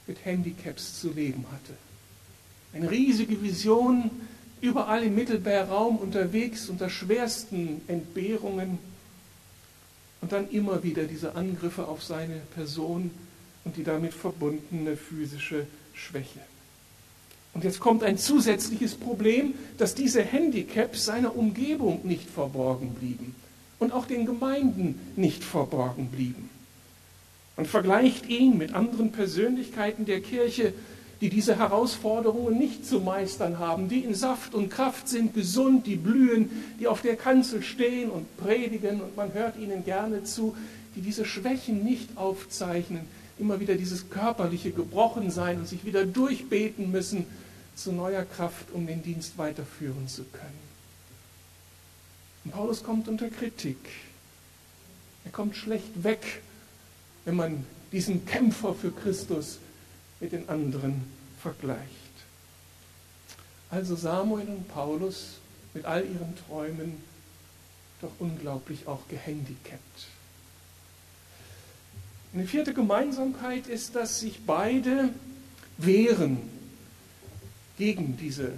mit 0.07 0.25
Handicaps 0.25 1.01
zu 1.01 1.11
leben 1.11 1.45
hatte. 1.53 1.75
Eine 2.73 2.91
riesige 2.91 3.43
Vision, 3.43 4.11
überall 4.61 5.05
im 5.05 5.15
Mittelmeerraum 5.15 5.97
unterwegs 5.97 6.69
unter 6.69 6.91
schwersten 6.91 7.81
Entbehrungen 7.89 8.79
und 10.21 10.33
dann 10.33 10.51
immer 10.51 10.83
wieder 10.83 11.05
diese 11.05 11.35
Angriffe 11.35 11.89
auf 11.89 12.03
seine 12.03 12.41
Person 12.55 13.11
und 13.65 13.77
die 13.77 13.85
damit 13.85 14.13
verbundene 14.13 14.97
physische 14.97 15.67
Schwäche. 15.95 16.41
Und 17.61 17.65
jetzt 17.65 17.81
kommt 17.81 18.03
ein 18.03 18.17
zusätzliches 18.17 18.95
Problem, 18.95 19.53
dass 19.77 19.95
diese 19.95 20.23
Handicaps 20.23 21.05
seiner 21.05 21.37
Umgebung 21.37 22.01
nicht 22.05 22.31
verborgen 22.31 22.95
blieben 22.95 23.35
und 23.79 23.93
auch 23.93 24.07
den 24.07 24.25
Gemeinden 24.25 24.99
nicht 25.15 25.45
verborgen 25.45 26.07
blieben. 26.07 26.49
Und 27.59 27.67
vergleicht 27.67 28.31
ihn 28.31 28.57
mit 28.57 28.73
anderen 28.73 29.13
Persönlichkeiten 29.13 30.07
der 30.07 30.23
Kirche, 30.23 30.73
die 31.21 31.29
diese 31.29 31.59
Herausforderungen 31.59 32.57
nicht 32.57 32.87
zu 32.87 32.99
meistern 32.99 33.59
haben, 33.59 33.91
die 33.91 34.05
in 34.05 34.15
Saft 34.15 34.55
und 34.55 34.71
Kraft 34.71 35.11
sind, 35.11 35.35
gesund, 35.35 35.87
die 35.87 35.97
blühen, 35.97 36.49
die 36.81 36.87
auf 36.87 37.03
der 37.03 37.17
Kanzel 37.17 37.63
stehen 37.63 38.09
und 38.09 38.39
predigen. 38.39 39.03
Und 39.03 39.19
man 39.19 39.35
hört 39.35 39.59
ihnen 39.59 39.85
gerne 39.85 40.25
zu, 40.25 40.57
die 40.97 41.03
diese 41.03 41.27
Schwächen 41.27 41.85
nicht 41.85 42.17
aufzeichnen, 42.17 43.03
immer 43.39 43.61
wieder 43.61 43.75
dieses 43.75 44.09
körperliche 44.09 44.71
Gebrochensein 44.71 45.59
und 45.59 45.69
sich 45.69 45.85
wieder 45.85 46.07
durchbeten 46.07 46.91
müssen 46.91 47.27
zu 47.83 47.93
neuer 47.93 48.25
Kraft, 48.25 48.71
um 48.73 48.87
den 48.87 49.03
Dienst 49.03 49.39
weiterführen 49.39 50.09
zu 50.09 50.25
können. 50.25 50.71
Und 52.45 52.53
Paulus 52.53 52.83
kommt 52.83 53.09
unter 53.09 53.29
Kritik. 53.29 53.79
Er 55.25 55.31
kommt 55.31 55.57
schlecht 55.57 56.03
weg 56.03 56.43
wenn 57.25 57.37
man 57.37 57.67
diesen 57.93 58.25
Kämpfer 58.27 58.75
für 58.75 58.91
Christus 58.91 59.59
mit 60.21 60.33
den 60.33 60.49
anderen 60.49 61.03
vergleicht. 61.41 61.81
Also 63.71 63.95
Samuel 63.97 64.49
und 64.49 64.69
Paulus 64.69 65.39
mit 65.75 65.85
all 65.85 66.05
ihren 66.05 66.35
Träumen 66.47 67.03
doch 68.01 68.13
unglaublich 68.19 68.87
auch 68.87 69.07
gehandicapt. 69.09 70.09
Eine 72.33 72.47
vierte 72.47 72.75
Gemeinsamkeit 72.75 73.67
ist, 73.67 73.95
dass 73.95 74.21
sich 74.21 74.41
beide 74.47 75.11
wehren 75.79 76.39
gegen 77.81 78.19
diese 78.19 78.53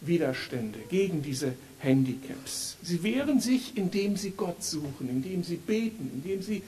Widerstände, 0.00 0.78
gegen 0.88 1.22
diese 1.22 1.52
Handicaps. 1.80 2.78
Sie 2.82 3.02
wehren 3.02 3.38
sich, 3.38 3.76
indem 3.76 4.16
sie 4.16 4.30
Gott 4.30 4.64
suchen, 4.64 5.10
indem 5.10 5.44
sie 5.44 5.56
beten, 5.56 6.10
indem 6.14 6.40
sie 6.40 6.62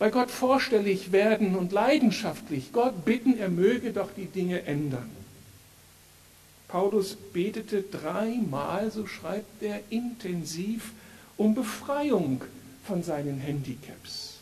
bei 0.00 0.10
Gott 0.10 0.32
vorstellig 0.32 1.12
werden 1.12 1.54
und 1.54 1.70
leidenschaftlich 1.70 2.72
Gott 2.72 3.04
bitten, 3.04 3.38
er 3.38 3.48
möge 3.48 3.92
doch 3.92 4.10
die 4.12 4.26
Dinge 4.26 4.62
ändern. 4.62 5.08
Paulus 6.66 7.16
betete 7.32 7.82
dreimal, 7.82 8.90
so 8.90 9.06
schreibt 9.06 9.62
er, 9.62 9.78
intensiv 9.88 10.90
um 11.36 11.54
Befreiung 11.54 12.42
von 12.84 13.04
seinen 13.04 13.38
Handicaps. 13.38 14.38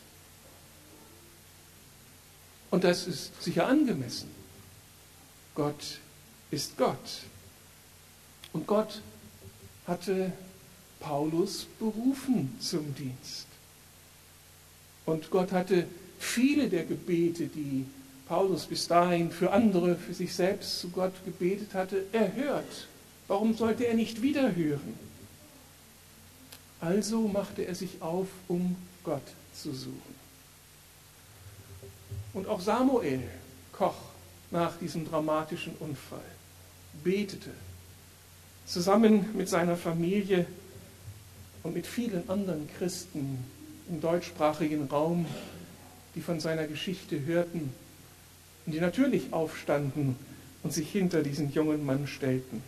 Und 2.71 2.83
das 2.83 3.05
ist 3.05 3.43
sicher 3.43 3.67
angemessen. 3.67 4.29
Gott 5.53 5.99
ist 6.51 6.77
Gott. 6.77 7.23
Und 8.53 8.67
Gott 8.67 9.01
hatte 9.87 10.31
Paulus 10.99 11.65
berufen 11.79 12.55
zum 12.59 12.93
Dienst. 12.95 13.47
Und 15.05 15.31
Gott 15.31 15.51
hatte 15.51 15.87
viele 16.19 16.69
der 16.69 16.85
Gebete, 16.85 17.47
die 17.47 17.85
Paulus 18.27 18.65
bis 18.65 18.87
dahin 18.87 19.31
für 19.31 19.51
andere, 19.51 19.95
für 19.95 20.13
sich 20.13 20.33
selbst 20.33 20.79
zu 20.79 20.89
Gott 20.89 21.13
gebetet 21.25 21.73
hatte, 21.73 22.05
erhört. 22.11 22.87
Warum 23.27 23.55
sollte 23.55 23.87
er 23.87 23.93
nicht 23.93 24.21
wieder 24.21 24.55
hören? 24.55 24.97
Also 26.79 27.27
machte 27.27 27.63
er 27.63 27.75
sich 27.75 28.01
auf, 28.01 28.27
um 28.47 28.75
Gott 29.03 29.21
zu 29.53 29.73
suchen. 29.73 30.15
Und 32.33 32.47
auch 32.47 32.61
Samuel, 32.61 33.21
Koch, 33.71 33.95
nach 34.51 34.77
diesem 34.77 35.09
dramatischen 35.09 35.75
Unfall, 35.79 36.19
betete 37.03 37.49
zusammen 38.65 39.35
mit 39.35 39.49
seiner 39.49 39.75
Familie 39.75 40.45
und 41.63 41.73
mit 41.73 41.85
vielen 41.87 42.29
anderen 42.29 42.69
Christen 42.77 43.43
im 43.89 44.01
deutschsprachigen 44.01 44.87
Raum, 44.87 45.25
die 46.15 46.21
von 46.21 46.39
seiner 46.39 46.67
Geschichte 46.67 47.25
hörten 47.25 47.73
und 48.65 48.71
die 48.73 48.79
natürlich 48.79 49.33
aufstanden 49.33 50.15
und 50.63 50.73
sich 50.73 50.91
hinter 50.91 51.23
diesen 51.23 51.51
jungen 51.51 51.85
Mann 51.85 52.07
stellten. 52.07 52.63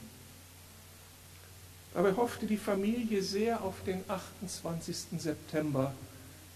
Dabei 1.93 2.13
hoffte 2.15 2.47
die 2.47 2.57
Familie 2.57 3.21
sehr 3.21 3.63
auf 3.63 3.75
den 3.85 4.03
28. 4.07 5.19
September 5.19 5.93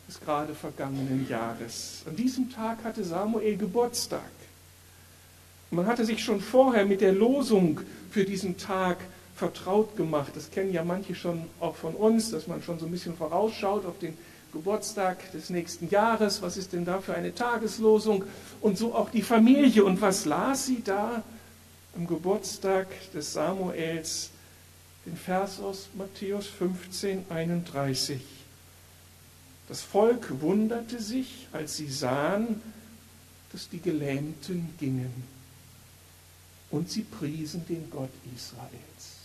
des 0.07 0.19
gerade 0.19 0.55
vergangenen 0.55 1.27
Jahres. 1.29 2.01
An 2.07 2.15
diesem 2.15 2.51
Tag 2.51 2.83
hatte 2.83 3.03
Samuel 3.03 3.55
Geburtstag. 3.57 4.31
Man 5.71 5.85
hatte 5.85 6.05
sich 6.05 6.23
schon 6.23 6.41
vorher 6.41 6.85
mit 6.85 7.01
der 7.01 7.11
Losung 7.11 7.81
für 8.09 8.23
diesen 8.23 8.57
Tag 8.57 8.97
vertraut 9.35 9.97
gemacht. 9.97 10.31
Das 10.35 10.49
kennen 10.49 10.73
ja 10.73 10.83
manche 10.83 11.13
schon 11.13 11.43
auch 11.59 11.75
von 11.75 11.93
uns, 11.93 12.31
dass 12.31 12.47
man 12.47 12.63
schon 12.63 12.79
so 12.79 12.85
ein 12.85 12.91
bisschen 12.91 13.15
vorausschaut 13.15 13.85
auf 13.85 13.99
den 13.99 14.17
Geburtstag 14.53 15.31
des 15.33 15.49
nächsten 15.49 15.89
Jahres, 15.89 16.41
was 16.41 16.57
ist 16.57 16.73
denn 16.73 16.85
da 16.85 16.99
für 16.99 17.13
eine 17.13 17.35
Tageslosung 17.35 18.23
und 18.61 18.77
so 18.77 18.95
auch 18.95 19.09
die 19.09 19.21
Familie. 19.21 19.83
Und 19.83 20.01
was 20.01 20.25
las 20.25 20.65
sie 20.65 20.81
da 20.83 21.21
am 21.95 22.07
Geburtstag 22.07 22.87
des 23.13 23.33
Samuels? 23.33 24.31
den 25.07 25.15
Vers 25.15 25.61
aus 25.61 25.87
Matthäus 25.93 26.47
15, 26.47 27.25
31. 27.29 28.19
Das 29.69 29.81
Volk 29.81 30.41
wunderte 30.41 31.01
sich, 31.01 31.47
als 31.53 31.77
sie 31.77 31.87
sahen, 31.87 32.61
dass 33.53 33.69
die 33.69 33.79
Gelähmten 33.79 34.69
gingen. 34.77 35.36
Und 36.69 36.89
sie 36.89 37.03
priesen 37.03 37.65
den 37.67 37.89
Gott 37.89 38.09
Israels. 38.35 39.17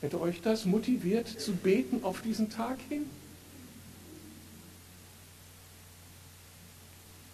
Hätte 0.00 0.20
euch 0.20 0.40
das 0.40 0.64
motiviert 0.64 1.28
zu 1.28 1.52
beten 1.52 2.02
auf 2.04 2.22
diesen 2.22 2.48
Tag 2.50 2.78
hin? 2.88 3.04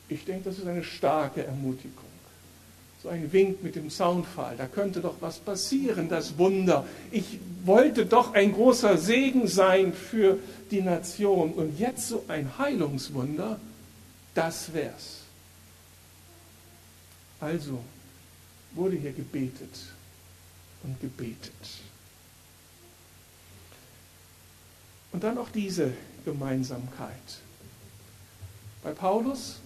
Ich 0.09 0.25
denke, 0.25 0.49
das 0.49 0.59
ist 0.59 0.66
eine 0.66 0.85
starke 0.85 1.45
Ermutigung. 1.45 2.04
So 3.02 3.09
ein 3.09 3.33
Wink 3.33 3.62
mit 3.62 3.76
dem 3.76 3.90
Zaunpfahl, 3.90 4.56
da 4.56 4.66
könnte 4.66 5.00
doch 5.00 5.16
was 5.21 5.38
passieren, 5.38 6.09
das 6.09 6.38
Wunder. 6.38 6.87
Ich 7.11 7.38
wollte 7.64 8.06
doch 8.06 8.35
ein 8.35 8.52
großer 8.52 8.97
Segen 8.99 9.47
sein 9.47 9.92
für 9.92 10.38
die 10.71 10.80
Nation. 10.80 11.52
Und 11.52 11.78
jetzt 11.78 12.09
so 12.09 12.25
ein 12.28 12.59
Heilungswunder, 12.59 13.61
das 14.35 14.73
wär's. 14.73 15.23
Also 17.40 17.80
wurde 18.76 18.97
hier 18.97 19.12
gebetet 19.12 19.87
und 20.83 21.00
gebetet. 21.00 21.52
Und 25.12 25.25
dann 25.25 25.38
auch 25.38 25.49
diese 25.50 25.95
Gemeinsamkeit. 26.25 27.38
Bei 28.83 28.92
Paulus 28.92 29.56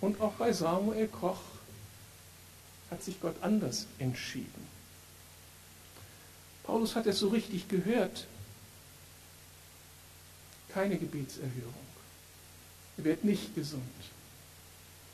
und 0.00 0.20
auch 0.20 0.32
bei 0.34 0.52
Samuel 0.52 1.08
Koch 1.08 1.40
hat 2.90 3.02
sich 3.02 3.20
Gott 3.20 3.36
anders 3.42 3.86
entschieden. 3.98 4.68
Paulus 6.64 6.96
hat 6.96 7.06
es 7.06 7.18
so 7.18 7.28
richtig 7.28 7.68
gehört. 7.68 8.26
Keine 10.68 10.98
Gebetserhörung. 10.98 11.74
Er 12.96 13.04
wird 13.04 13.24
nicht 13.24 13.54
gesund. 13.54 13.82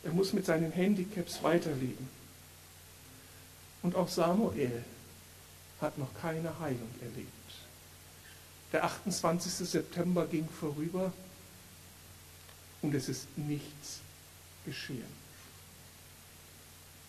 Er 0.02 0.12
muss 0.12 0.32
mit 0.32 0.46
seinen 0.46 0.72
Handicaps 0.72 1.42
weiterleben. 1.42 2.08
Und 3.86 3.94
auch 3.94 4.08
Samuel 4.08 4.82
hat 5.80 5.96
noch 5.96 6.12
keine 6.20 6.58
Heilung 6.58 6.90
erlebt. 7.00 7.30
Der 8.72 8.82
28. 8.82 9.52
September 9.52 10.26
ging 10.26 10.48
vorüber 10.48 11.12
und 12.82 12.92
es 12.96 13.08
ist 13.08 13.28
nichts 13.38 14.00
geschehen. 14.64 15.06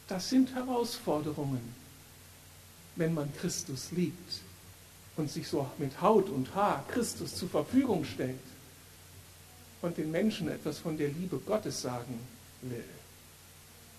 Das 0.07 0.29
sind 0.29 0.53
Herausforderungen, 0.53 1.74
wenn 2.96 3.15
man 3.15 3.36
Christus 3.38 3.89
liebt 3.89 4.41
und 5.15 5.31
sich 5.31 5.48
so 5.48 5.67
mit 5.79 6.00
Haut 6.00 6.29
und 6.29 6.53
Haar 6.53 6.86
Christus 6.89 7.36
zur 7.38 7.50
Verfügung 7.50 8.05
stellt 8.05 8.38
und 9.81 9.98
den 9.98 10.12
Menschen 10.12 10.48
etwas 10.48 10.77
von 10.77 10.96
der 10.96 11.10
Liebe 11.10 11.39
Gottes 11.39 11.81
sagen 11.81 12.19
will. 12.62 12.86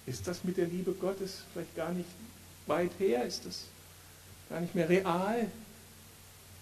Ist 0.06 0.28
das 0.28 0.44
mit 0.44 0.56
der 0.56 0.68
Liebe 0.68 0.92
Gottes 0.92 1.42
vielleicht 1.52 1.74
gar 1.74 1.90
nicht 1.90 2.08
weit 2.68 2.90
her? 2.98 3.24
Ist 3.24 3.46
das 3.46 3.64
gar 4.48 4.60
nicht 4.60 4.74
mehr 4.74 4.88
real? 4.88 5.38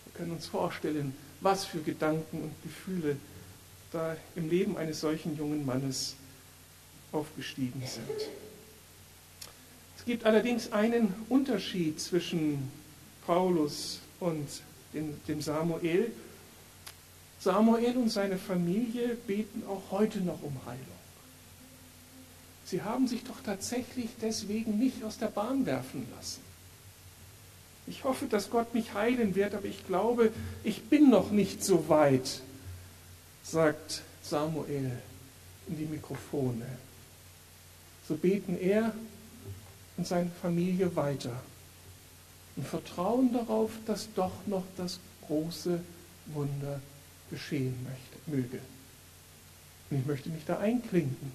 Wir 0.04 0.12
können 0.14 0.32
uns 0.32 0.46
vorstellen, 0.46 1.14
was 1.40 1.64
für 1.64 1.80
Gedanken 1.80 2.42
und 2.42 2.62
Gefühle 2.62 3.16
da 3.92 4.16
im 4.34 4.48
Leben 4.48 4.76
eines 4.76 5.00
solchen 5.00 5.36
jungen 5.36 5.64
Mannes 5.64 6.14
aufgestiegen 7.12 7.82
sind. 7.86 8.30
Es 9.98 10.04
gibt 10.04 10.25
allerdings 10.25 10.72
einen 10.72 11.14
Unterschied 11.28 12.00
zwischen 12.00 12.70
Paulus 13.26 14.00
und 14.20 14.48
dem, 14.92 15.20
dem 15.26 15.40
Samuel. 15.40 16.12
Samuel 17.40 17.96
und 17.96 18.10
seine 18.10 18.38
Familie 18.38 19.16
beten 19.26 19.62
auch 19.68 19.90
heute 19.90 20.20
noch 20.20 20.42
um 20.42 20.54
Heilung. 20.64 20.96
Sie 22.66 22.82
haben 22.82 23.06
sich 23.08 23.22
doch 23.24 23.40
tatsächlich 23.44 24.10
deswegen 24.20 24.78
nicht 24.78 25.02
aus 25.04 25.18
der 25.18 25.28
Bahn 25.28 25.66
werfen 25.66 26.06
lassen. 26.16 26.40
Ich 27.86 28.02
hoffe, 28.02 28.26
dass 28.26 28.50
Gott 28.50 28.74
mich 28.74 28.94
heilen 28.94 29.36
wird, 29.36 29.54
aber 29.54 29.66
ich 29.66 29.86
glaube, 29.86 30.32
ich 30.64 30.82
bin 30.84 31.08
noch 31.08 31.30
nicht 31.30 31.62
so 31.64 31.88
weit, 31.88 32.42
sagt 33.44 34.02
Samuel 34.22 34.90
in 35.68 35.78
die 35.78 35.84
Mikrofone 35.84 36.66
so 38.08 38.14
beten 38.14 38.56
er 38.58 38.92
und 39.96 40.06
seine 40.06 40.30
Familie 40.42 40.94
weiter 40.96 41.42
und 42.56 42.66
vertrauen 42.66 43.32
darauf, 43.32 43.70
dass 43.86 44.08
doch 44.14 44.32
noch 44.46 44.64
das 44.76 45.00
große 45.26 45.80
Wunder 46.26 46.80
geschehen 47.30 47.74
möchte, 47.84 48.30
möge. 48.30 48.60
Und 49.90 50.00
ich 50.00 50.06
möchte 50.06 50.28
mich 50.28 50.44
da 50.44 50.58
einklinken 50.58 51.32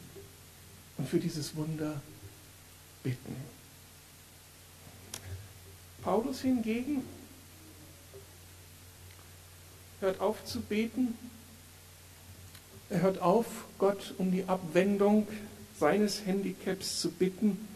und 0.97 1.07
für 1.07 1.19
dieses 1.19 1.55
Wunder 1.55 2.01
bitten. 3.03 3.35
Paulus 6.03 6.41
hingegen 6.41 7.03
hört 9.99 10.19
auf 10.19 10.43
zu 10.45 10.61
beten. 10.61 11.17
Er 12.89 13.01
hört 13.01 13.19
auf, 13.19 13.45
Gott 13.77 14.13
um 14.17 14.31
die 14.31 14.45
Abwendung 14.45 15.27
seines 15.79 16.25
Handicaps 16.25 16.99
zu 16.99 17.11
bitten, 17.11 17.67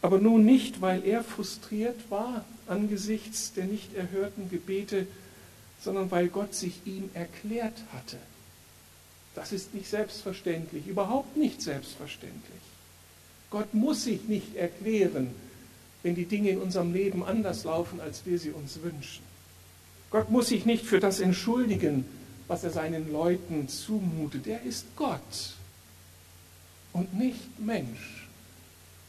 aber 0.00 0.18
nun 0.18 0.44
nicht, 0.44 0.80
weil 0.80 1.04
er 1.04 1.24
frustriert 1.24 2.10
war 2.10 2.44
angesichts 2.68 3.52
der 3.52 3.64
nicht 3.64 3.94
erhörten 3.94 4.50
Gebete, 4.50 5.06
sondern 5.80 6.10
weil 6.10 6.28
Gott 6.28 6.54
sich 6.54 6.80
ihm 6.84 7.10
erklärt 7.14 7.76
hatte. 7.92 8.18
Das 9.38 9.52
ist 9.52 9.72
nicht 9.72 9.88
selbstverständlich, 9.88 10.88
überhaupt 10.88 11.36
nicht 11.36 11.62
selbstverständlich. 11.62 12.42
Gott 13.50 13.72
muss 13.72 14.02
sich 14.02 14.24
nicht 14.24 14.56
erklären, 14.56 15.32
wenn 16.02 16.16
die 16.16 16.24
Dinge 16.24 16.50
in 16.50 16.58
unserem 16.58 16.92
Leben 16.92 17.24
anders 17.24 17.62
laufen, 17.62 18.00
als 18.00 18.26
wir 18.26 18.40
sie 18.40 18.50
uns 18.50 18.82
wünschen. 18.82 19.22
Gott 20.10 20.28
muss 20.28 20.48
sich 20.48 20.66
nicht 20.66 20.84
für 20.84 20.98
das 20.98 21.20
entschuldigen, 21.20 22.04
was 22.48 22.64
er 22.64 22.70
seinen 22.70 23.12
Leuten 23.12 23.68
zumutet. 23.68 24.48
Er 24.48 24.60
ist 24.62 24.86
Gott 24.96 25.54
und 26.92 27.16
nicht 27.16 27.60
Mensch. 27.60 28.26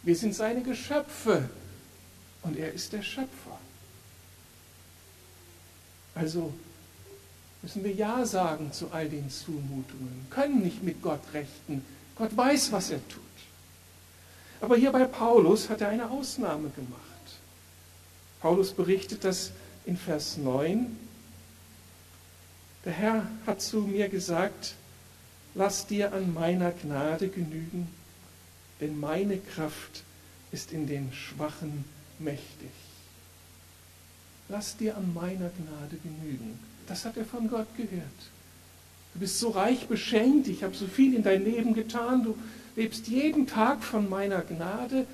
Wir 0.04 0.16
sind 0.16 0.36
seine 0.36 0.62
Geschöpfe 0.62 1.50
und 2.44 2.56
er 2.56 2.72
ist 2.72 2.94
der 2.94 3.02
Schöpfer. 3.02 3.60
Also 6.14 6.54
müssen 7.62 7.84
wir 7.84 7.92
Ja 7.92 8.26
sagen 8.26 8.72
zu 8.72 8.92
all 8.92 9.10
den 9.10 9.30
Zumutungen, 9.30 10.28
können 10.30 10.62
nicht 10.62 10.84
mit 10.84 11.02
Gott 11.02 11.22
rechten. 11.34 11.84
Gott 12.16 12.36
weiß, 12.36 12.72
was 12.72 12.90
er 12.90 13.06
tut. 13.10 13.24
Aber 14.62 14.76
hier 14.76 14.92
bei 14.92 15.06
Paulus 15.06 15.70
hat 15.70 15.82
er 15.82 15.90
eine 15.90 16.10
Ausnahme 16.10 16.70
gemacht. 16.70 17.00
Paulus 18.42 18.72
berichtet 18.72 19.24
das 19.24 19.52
in 19.86 19.98
Vers 19.98 20.38
9. 20.38 20.98
Der 22.86 22.94
Herr 22.94 23.28
hat 23.46 23.62
zu 23.62 23.82
mir 23.82 24.10
gesagt, 24.10 24.76
lass 25.56 25.88
dir 25.88 26.14
an 26.14 26.34
meiner 26.34 26.72
Gnade 26.72 27.28
genügen, 27.28 27.88
denn 28.80 29.00
meine 29.00 29.38
Kraft 29.38 30.04
ist 30.52 30.72
in 30.72 30.88
den 30.88 31.12
Schwachen 31.14 31.84
mächtig. 32.18 32.72
Lass 34.48 34.78
dir 34.78 34.98
an 34.98 35.14
meiner 35.14 35.50
Gnade 35.50 35.98
genügen. 36.02 36.60
Das 36.90 37.06
hat 37.06 37.18
er 37.18 37.26
von 37.26 37.48
Gott 37.48 37.68
gehört. 37.78 38.04
Du 39.14 39.20
bist 39.20 39.40
so 39.40 39.50
reich 39.50 39.88
beschenkt, 39.88 40.48
ich 40.48 40.64
habe 40.64 40.76
so 40.76 40.88
viel 40.88 41.16
in 41.16 41.24
dein 41.24 41.46
Leben 41.46 41.74
getan, 41.74 42.24
du 42.24 42.36
lebst 42.76 43.08
jeden 43.08 43.48
Tag 43.48 43.84
von 43.84 44.10
meiner 44.10 44.42
Gnade 44.42 45.06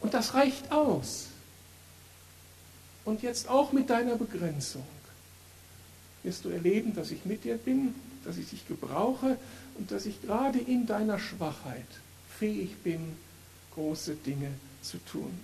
und 0.00 0.14
das 0.14 0.34
reicht 0.34 0.72
aus. 0.72 1.26
Und 3.04 3.22
jetzt 3.22 3.50
auch 3.50 3.72
mit 3.72 3.90
deiner 3.90 4.16
Begrenzung 4.16 4.84
wirst 6.22 6.46
du 6.46 6.48
erleben, 6.48 6.94
dass 6.94 7.10
ich 7.10 7.26
mit 7.26 7.44
dir 7.44 7.58
bin, 7.58 7.94
dass 8.24 8.38
ich 8.38 8.48
dich 8.48 8.66
gebrauche 8.66 9.36
und 9.76 9.90
dass 9.90 10.06
ich 10.06 10.22
gerade 10.22 10.58
in 10.58 10.86
deiner 10.86 11.18
Schwachheit 11.18 11.86
fähig 12.38 12.76
bin, 12.82 13.00
große 13.74 14.14
Dinge 14.14 14.48
zu 14.80 14.96
tun. 15.04 15.38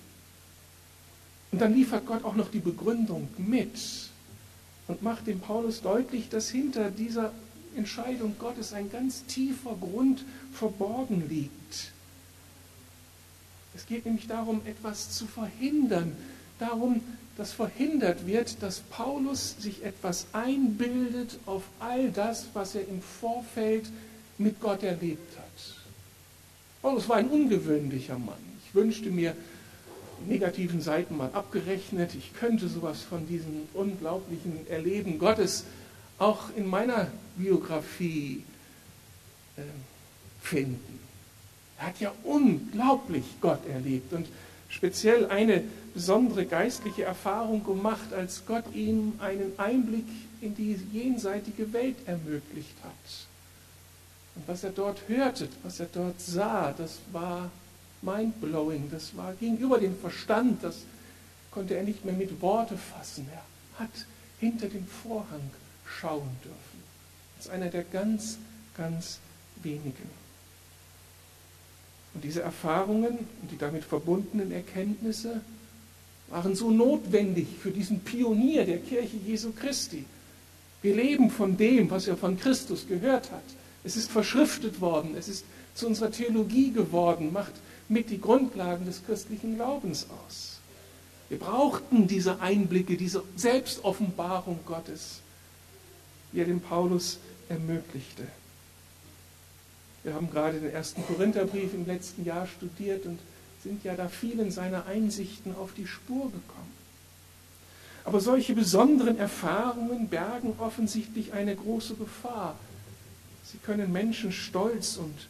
Und 1.53 1.61
dann 1.61 1.75
liefert 1.75 2.07
Gott 2.07 2.25
auch 2.25 2.35
noch 2.35 2.51
die 2.51 2.61
Begründung 2.61 3.29
mit 3.37 4.10
und 4.91 5.03
macht 5.03 5.29
dem 5.29 5.39
Paulus 5.39 5.83
deutlich, 5.83 6.29
dass 6.29 6.51
hinter 6.51 6.91
dieser 6.91 7.33
Entscheidung 7.77 8.35
Gottes 8.41 8.73
ein 8.73 8.91
ganz 8.91 9.25
tiefer 9.27 9.77
Grund 9.81 10.25
verborgen 10.53 11.29
liegt. 11.29 11.93
Es 13.77 13.87
geht 13.87 14.05
nämlich 14.05 14.27
darum, 14.27 14.61
etwas 14.67 15.13
zu 15.13 15.27
verhindern, 15.27 16.17
darum, 16.59 17.01
dass 17.37 17.53
verhindert 17.53 18.27
wird, 18.27 18.63
dass 18.63 18.81
Paulus 18.81 19.55
sich 19.61 19.85
etwas 19.85 20.27
einbildet 20.33 21.39
auf 21.47 21.63
all 21.79 22.11
das, 22.11 22.49
was 22.53 22.75
er 22.75 22.87
im 22.89 23.01
Vorfeld 23.01 23.89
mit 24.39 24.61
Gott 24.61 24.83
erlebt 24.83 25.39
hat. 25.39 25.77
Paulus 26.83 27.09
war 27.09 27.17
ein 27.17 27.29
ungewöhnlicher 27.29 28.19
Mann. 28.19 28.35
Ich 28.67 28.75
wünschte 28.75 29.11
mir, 29.11 29.37
negativen 30.27 30.81
Seiten 30.81 31.17
mal 31.17 31.31
abgerechnet. 31.33 32.15
Ich 32.15 32.35
könnte 32.35 32.69
sowas 32.69 33.03
von 33.03 33.27
diesem 33.27 33.69
unglaublichen 33.75 34.67
Erleben 34.69 35.19
Gottes 35.19 35.65
auch 36.19 36.55
in 36.57 36.67
meiner 36.67 37.09
Biografie 37.37 38.45
äh, 39.57 39.63
finden. 40.43 41.01
Er 41.79 41.87
hat 41.87 42.01
ja 42.01 42.13
unglaublich 42.25 43.25
Gott 43.41 43.67
erlebt 43.67 44.13
und 44.13 44.27
speziell 44.69 45.27
eine 45.27 45.65
besondere 45.95 46.45
geistliche 46.45 47.05
Erfahrung 47.05 47.65
gemacht, 47.65 48.13
als 48.13 48.45
Gott 48.47 48.65
ihm 48.75 49.15
einen 49.19 49.59
Einblick 49.59 50.07
in 50.41 50.55
die 50.55 50.79
jenseitige 50.93 51.73
Welt 51.73 51.97
ermöglicht 52.07 52.77
hat. 52.83 53.27
Und 54.37 54.47
was 54.47 54.63
er 54.63 54.71
dort 54.71 55.01
hörte, 55.09 55.49
was 55.63 55.81
er 55.81 55.89
dort 55.93 56.21
sah, 56.21 56.73
das 56.77 56.99
war 57.13 57.51
mindblowing, 58.03 58.91
das 58.91 59.17
war 59.17 59.35
gegenüber 59.35 59.79
dem 59.79 59.97
Verstand, 59.99 60.63
das 60.63 60.79
konnte 61.51 61.75
er 61.75 61.83
nicht 61.83 62.05
mehr 62.05 62.15
mit 62.15 62.41
Worte 62.41 62.77
fassen. 62.77 63.27
Er 63.33 63.85
hat 63.85 64.07
hinter 64.39 64.69
den 64.69 64.87
Vorhang 64.87 65.51
schauen 65.85 66.31
dürfen. 66.45 66.83
Ist 67.39 67.51
einer 67.51 67.69
der 67.69 67.85
ganz, 67.85 68.39
ganz 68.77 69.19
wenigen. 69.63 70.09
Und 72.15 72.25
diese 72.25 72.43
Erfahrungen 72.43 73.19
und 73.43 73.51
die 73.51 73.59
damit 73.59 73.85
verbundenen 73.85 74.51
Erkenntnisse 74.51 75.41
waren 76.29 76.55
so 76.55 76.71
notwendig 76.71 77.47
für 77.61 77.71
diesen 77.71 78.01
Pionier 78.01 78.65
der 78.65 78.79
Kirche 78.79 79.17
Jesu 79.17 79.53
Christi. 79.53 80.05
Wir 80.83 80.97
leben 80.97 81.31
von 81.31 81.57
dem, 81.57 81.91
was 81.91 82.07
er 82.07 82.17
von 82.17 82.39
Christus 82.39 82.87
gehört 82.89 83.31
hat. 83.31 83.43
Es 83.85 83.97
ist 83.97 84.11
verschriftet 84.11 84.81
worden, 84.81 85.15
es 85.17 85.29
ist 85.29 85.45
zu 85.75 85.87
unserer 85.87 86.11
Theologie 86.11 86.71
geworden, 86.73 87.33
macht 87.33 87.53
mit 87.91 88.09
die 88.09 88.21
Grundlagen 88.21 88.87
des 88.87 89.05
christlichen 89.05 89.57
Glaubens 89.57 90.07
aus. 90.25 90.61
Wir 91.29 91.39
brauchten 91.39 92.07
diese 92.07 92.41
Einblicke, 92.41 92.97
diese 92.97 93.25
Selbstoffenbarung 93.37 94.61
Gottes, 94.65 95.21
wie 96.33 96.41
er 96.41 96.47
dem 96.47 96.61
Paulus 96.61 97.19
ermöglichte. 97.49 98.27
Wir 100.05 100.15
haben 100.15 100.31
gerade 100.31 100.61
den 100.61 100.71
ersten 100.71 101.05
Korintherbrief 101.05 101.75
im 101.75 101.85
letzten 101.85 102.25
Jahr 102.25 102.47
studiert 102.47 103.05
und 103.07 103.19
sind 103.63 103.85
ja 103.85 103.95
da 103.95 104.09
vielen 104.09 104.51
seiner 104.51 104.87
Einsichten 104.87 105.55
auf 105.57 105.73
die 105.75 105.87
Spur 105.87 106.27
gekommen. 106.27 106.75
Aber 108.05 108.21
solche 108.21 108.55
besonderen 108.55 109.19
Erfahrungen 109.19 110.09
bergen 110.09 110.55
offensichtlich 110.59 111.33
eine 111.33 111.55
große 111.55 111.95
Gefahr. 111.97 112.57
Sie 113.45 113.59
können 113.59 113.93
Menschen 113.93 114.33
stolz 114.33 114.97
und 114.97 115.29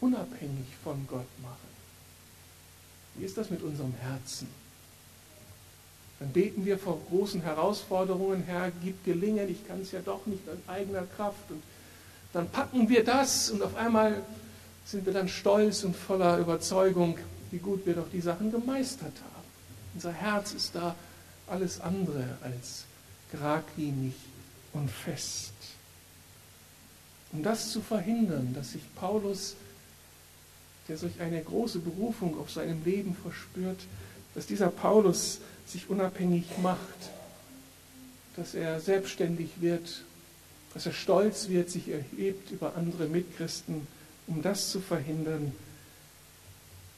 unabhängig 0.00 0.66
von 0.82 1.06
Gott 1.08 1.26
machen. 1.42 1.69
Wie 3.14 3.24
ist 3.24 3.36
das 3.36 3.50
mit 3.50 3.62
unserem 3.62 3.94
Herzen? 3.94 4.48
Dann 6.20 6.32
beten 6.32 6.64
wir 6.66 6.78
vor 6.78 7.00
großen 7.08 7.40
Herausforderungen, 7.42 8.42
Herr, 8.46 8.70
gib 8.82 9.04
Gelingen, 9.04 9.48
ich 9.48 9.66
kann 9.66 9.80
es 9.80 9.92
ja 9.92 10.00
doch 10.00 10.26
nicht 10.26 10.46
an 10.48 10.58
eigener 10.66 11.04
Kraft. 11.16 11.50
Und 11.50 11.62
dann 12.32 12.48
packen 12.50 12.88
wir 12.88 13.04
das 13.04 13.50
und 13.50 13.62
auf 13.62 13.74
einmal 13.74 14.22
sind 14.84 15.06
wir 15.06 15.12
dann 15.12 15.28
stolz 15.28 15.82
und 15.82 15.96
voller 15.96 16.38
Überzeugung, 16.38 17.18
wie 17.50 17.58
gut 17.58 17.86
wir 17.86 17.94
doch 17.94 18.10
die 18.12 18.20
Sachen 18.20 18.50
gemeistert 18.50 19.14
haben. 19.16 19.46
Unser 19.94 20.12
Herz 20.12 20.52
ist 20.52 20.74
da 20.74 20.94
alles 21.46 21.80
andere 21.80 22.36
als 22.42 22.84
geradlinig 23.32 24.14
und 24.72 24.90
fest. 24.90 25.52
Um 27.32 27.42
das 27.42 27.70
zu 27.70 27.80
verhindern, 27.80 28.52
dass 28.54 28.72
sich 28.72 28.82
Paulus, 28.94 29.54
der 30.90 30.98
solch 30.98 31.20
eine 31.20 31.40
große 31.40 31.78
Berufung 31.78 32.36
auf 32.40 32.50
seinem 32.50 32.84
Leben 32.84 33.14
verspürt, 33.14 33.78
dass 34.34 34.46
dieser 34.48 34.70
Paulus 34.70 35.38
sich 35.64 35.88
unabhängig 35.88 36.46
macht, 36.60 36.80
dass 38.34 38.54
er 38.54 38.80
selbstständig 38.80 39.50
wird, 39.60 40.02
dass 40.74 40.86
er 40.86 40.92
stolz 40.92 41.48
wird, 41.48 41.70
sich 41.70 41.88
erhebt 41.90 42.50
über 42.50 42.74
andere 42.76 43.06
Mitchristen, 43.06 43.86
um 44.26 44.42
das 44.42 44.70
zu 44.70 44.80
verhindern, 44.80 45.52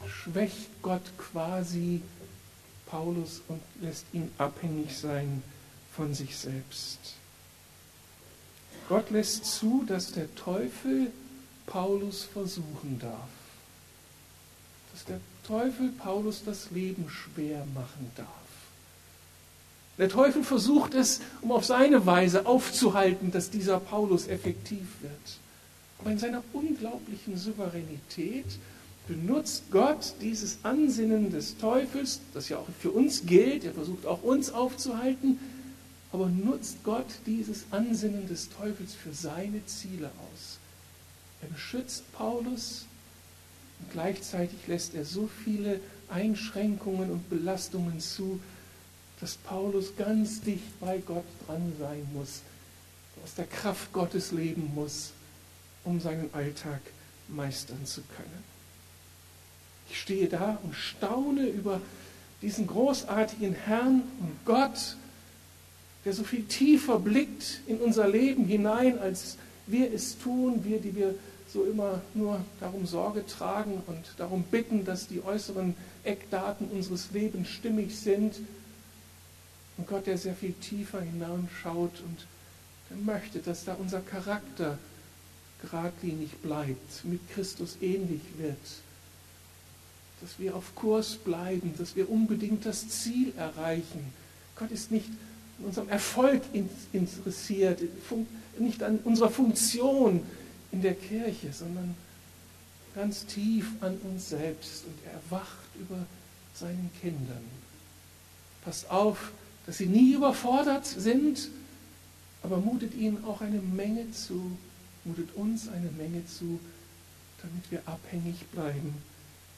schwächt 0.06 0.70
Gott 0.80 1.04
quasi 1.18 2.00
Paulus 2.86 3.42
und 3.48 3.60
lässt 3.82 4.06
ihn 4.14 4.32
abhängig 4.38 4.96
sein 4.96 5.42
von 5.94 6.14
sich 6.14 6.38
selbst. 6.38 6.98
Gott 8.88 9.10
lässt 9.10 9.44
zu, 9.44 9.84
dass 9.86 10.12
der 10.12 10.34
Teufel 10.34 11.10
Paulus 11.66 12.24
versuchen 12.24 12.98
darf. 12.98 13.28
Dass 14.92 15.04
der 15.04 15.20
Teufel 15.46 15.88
Paulus 15.98 16.42
das 16.44 16.70
Leben 16.70 17.08
schwer 17.08 17.66
machen 17.74 18.10
darf. 18.16 18.28
Der 19.98 20.08
Teufel 20.08 20.42
versucht 20.42 20.94
es, 20.94 21.20
um 21.42 21.52
auf 21.52 21.64
seine 21.64 22.06
Weise 22.06 22.46
aufzuhalten, 22.46 23.30
dass 23.30 23.50
dieser 23.50 23.78
Paulus 23.78 24.26
effektiv 24.26 24.86
wird. 25.00 25.12
Aber 25.98 26.10
in 26.10 26.18
seiner 26.18 26.42
unglaublichen 26.52 27.36
Souveränität 27.36 28.46
benutzt 29.06 29.64
Gott 29.70 30.14
dieses 30.20 30.58
Ansinnen 30.62 31.30
des 31.30 31.58
Teufels, 31.58 32.20
das 32.34 32.48
ja 32.48 32.58
auch 32.58 32.66
für 32.80 32.90
uns 32.90 33.26
gilt, 33.26 33.64
er 33.64 33.72
versucht 33.72 34.06
auch 34.06 34.22
uns 34.22 34.52
aufzuhalten, 34.52 35.38
aber 36.12 36.26
nutzt 36.26 36.78
Gott 36.84 37.06
dieses 37.26 37.64
Ansinnen 37.70 38.28
des 38.28 38.48
Teufels 38.50 38.94
für 38.94 39.12
seine 39.12 39.64
Ziele 39.66 40.06
aus. 40.06 40.58
Er 41.42 41.48
beschützt 41.48 42.10
Paulus 42.12 42.86
gleichzeitig 43.90 44.66
lässt 44.66 44.94
er 44.94 45.04
so 45.04 45.28
viele 45.44 45.80
Einschränkungen 46.08 47.10
und 47.10 47.28
Belastungen 47.30 48.00
zu, 48.00 48.40
dass 49.20 49.36
Paulus 49.36 49.96
ganz 49.96 50.40
dicht 50.40 50.80
bei 50.80 50.98
Gott 50.98 51.24
dran 51.46 51.72
sein 51.78 52.06
muss, 52.12 52.42
aus 53.24 53.34
der 53.34 53.46
Kraft 53.46 53.92
Gottes 53.92 54.32
leben 54.32 54.72
muss, 54.74 55.12
um 55.84 56.00
seinen 56.00 56.32
Alltag 56.34 56.80
meistern 57.28 57.84
zu 57.86 58.02
können. 58.16 58.44
Ich 59.90 60.00
stehe 60.00 60.28
da 60.28 60.58
und 60.62 60.74
staune 60.74 61.46
über 61.46 61.80
diesen 62.40 62.66
großartigen 62.66 63.54
Herrn 63.54 64.02
und 64.20 64.44
Gott, 64.44 64.96
der 66.04 66.12
so 66.12 66.24
viel 66.24 66.44
tiefer 66.44 66.98
blickt 66.98 67.60
in 67.66 67.78
unser 67.78 68.08
Leben 68.08 68.44
hinein, 68.44 68.98
als 68.98 69.36
wir 69.66 69.92
es 69.92 70.18
tun, 70.18 70.64
wir, 70.64 70.80
die 70.80 70.96
wir 70.96 71.14
so 71.52 71.64
immer 71.64 72.00
nur 72.14 72.40
darum 72.60 72.86
Sorge 72.86 73.26
tragen 73.26 73.82
und 73.86 74.04
darum 74.16 74.42
bitten, 74.44 74.84
dass 74.84 75.08
die 75.08 75.22
äußeren 75.22 75.74
Eckdaten 76.04 76.68
unseres 76.68 77.10
Lebens 77.12 77.48
stimmig 77.48 77.98
sind. 77.98 78.36
Und 79.76 79.86
Gott, 79.86 80.06
der 80.06 80.18
sehr 80.18 80.34
viel 80.34 80.52
tiefer 80.54 81.00
hineinschaut 81.00 82.00
und 82.00 82.26
der 82.90 82.96
möchte, 82.96 83.40
dass 83.40 83.64
da 83.64 83.74
unser 83.74 84.00
Charakter 84.00 84.78
geradlinig 85.60 86.30
bleibt, 86.42 87.04
mit 87.04 87.20
Christus 87.30 87.76
ähnlich 87.80 88.22
wird 88.38 88.56
dass 90.22 90.38
wir 90.38 90.54
auf 90.54 90.74
Kurs 90.76 91.16
bleiben, 91.16 91.74
dass 91.76 91.96
wir 91.96 92.08
unbedingt 92.08 92.64
das 92.64 92.88
Ziel 92.88 93.32
erreichen. 93.36 94.12
Gott 94.56 94.70
ist 94.70 94.92
nicht 94.92 95.08
an 95.58 95.66
unserem 95.66 95.88
Erfolg 95.88 96.42
interessiert, 96.92 97.80
nicht 98.58 98.82
an 98.82 99.00
unserer 99.04 99.30
Funktion 99.30 100.22
in 100.72 100.82
der 100.82 100.94
Kirche, 100.94 101.52
sondern 101.52 101.94
ganz 102.94 103.26
tief 103.26 103.66
an 103.80 103.98
uns 103.98 104.30
selbst 104.30 104.84
und 104.84 104.98
er 105.06 105.20
wacht 105.30 105.76
über 105.78 106.04
seinen 106.54 106.90
Kindern. 107.00 107.44
Passt 108.64 108.90
auf, 108.90 109.32
dass 109.66 109.78
sie 109.78 109.86
nie 109.86 110.14
überfordert 110.14 110.86
sind, 110.86 111.48
aber 112.42 112.58
mutet 112.58 112.94
ihnen 112.94 113.24
auch 113.24 113.40
eine 113.40 113.60
Menge 113.60 114.10
zu, 114.12 114.56
mutet 115.04 115.34
uns 115.34 115.68
eine 115.68 115.90
Menge 115.90 116.26
zu, 116.26 116.58
damit 117.40 117.70
wir 117.70 117.82
abhängig 117.86 118.46
bleiben 118.48 118.94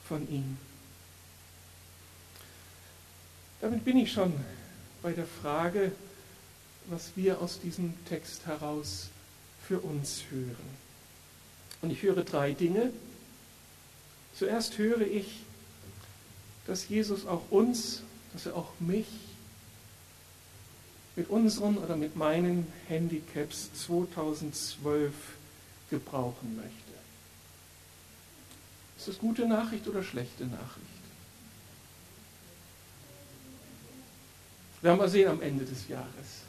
von 0.07 0.29
ihm. 0.29 0.57
Damit 3.61 3.83
bin 3.83 3.97
ich 3.97 4.11
schon 4.11 4.33
bei 5.01 5.13
der 5.13 5.25
Frage, 5.25 5.91
was 6.87 7.11
wir 7.15 7.41
aus 7.41 7.59
diesem 7.59 7.93
Text 8.05 8.45
heraus 8.45 9.09
für 9.67 9.79
uns 9.79 10.23
hören. 10.29 10.84
Und 11.81 11.91
ich 11.91 12.01
höre 12.01 12.23
drei 12.23 12.53
Dinge. 12.53 12.91
Zuerst 14.37 14.77
höre 14.77 15.01
ich, 15.01 15.43
dass 16.67 16.89
Jesus 16.89 17.25
auch 17.25 17.43
uns, 17.51 18.01
dass 18.33 18.47
er 18.47 18.55
auch 18.55 18.71
mich 18.79 19.07
mit 21.15 21.29
unseren 21.29 21.77
oder 21.77 21.95
mit 21.95 22.15
meinen 22.15 22.67
Handicaps 22.87 23.69
2012 23.85 25.13
gebrauchen 25.89 26.55
möchte. 26.55 26.71
Ist 28.97 29.07
das 29.07 29.19
gute 29.19 29.47
Nachricht 29.47 29.87
oder 29.87 30.03
schlechte 30.03 30.45
Nachricht? 30.45 30.85
Werden 34.81 34.99
wir 34.99 35.09
sehen 35.09 35.29
am 35.29 35.41
Ende 35.41 35.65
des 35.65 35.87
Jahres. 35.87 36.43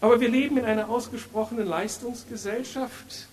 Aber 0.00 0.20
wir 0.20 0.28
leben 0.28 0.58
in 0.58 0.64
einer 0.64 0.88
ausgesprochenen 0.88 1.66
Leistungsgesellschaft. 1.66 3.28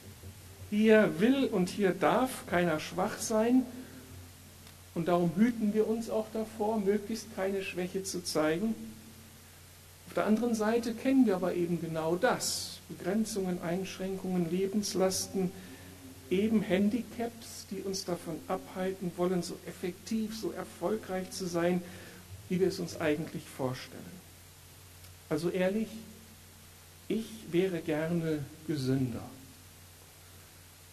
Hier 0.71 1.19
will 1.19 1.45
und 1.45 1.69
hier 1.69 1.91
darf 1.91 2.47
keiner 2.47 2.79
schwach 2.79 3.19
sein. 3.19 3.63
Und 4.95 5.10
darum 5.10 5.31
hüten 5.36 5.73
wir 5.73 5.88
uns 5.88 6.10
auch 6.10 6.27
davor, 6.34 6.79
möglichst 6.79 7.36
keine 7.36 7.62
Schwäche 7.62 8.03
zu 8.03 8.23
zeigen. 8.23 8.73
Auf 10.07 10.13
der 10.15 10.25
anderen 10.25 10.55
Seite 10.55 10.93
kennen 10.93 11.25
wir 11.25 11.36
aber 11.36 11.53
eben 11.55 11.79
genau 11.79 12.15
das. 12.15 12.79
Begrenzungen, 12.89 13.62
Einschränkungen, 13.62 14.49
Lebenslasten, 14.49 15.51
eben 16.29 16.62
Handicaps, 16.62 17.67
die 17.69 17.81
uns 17.81 18.05
davon 18.05 18.36
abhalten 18.47 19.12
wollen, 19.17 19.43
so 19.43 19.57
effektiv, 19.67 20.38
so 20.38 20.51
erfolgreich 20.51 21.31
zu 21.31 21.47
sein, 21.47 21.81
wie 22.47 22.62
wir 22.62 22.67
es 22.67 22.79
uns 22.79 22.99
eigentlich 22.99 23.43
vorstellen. 23.43 24.01
Also 25.29 25.49
ehrlich, 25.49 25.89
ich 27.10 27.25
wäre 27.51 27.79
gerne 27.79 28.39
gesünder. 28.67 29.23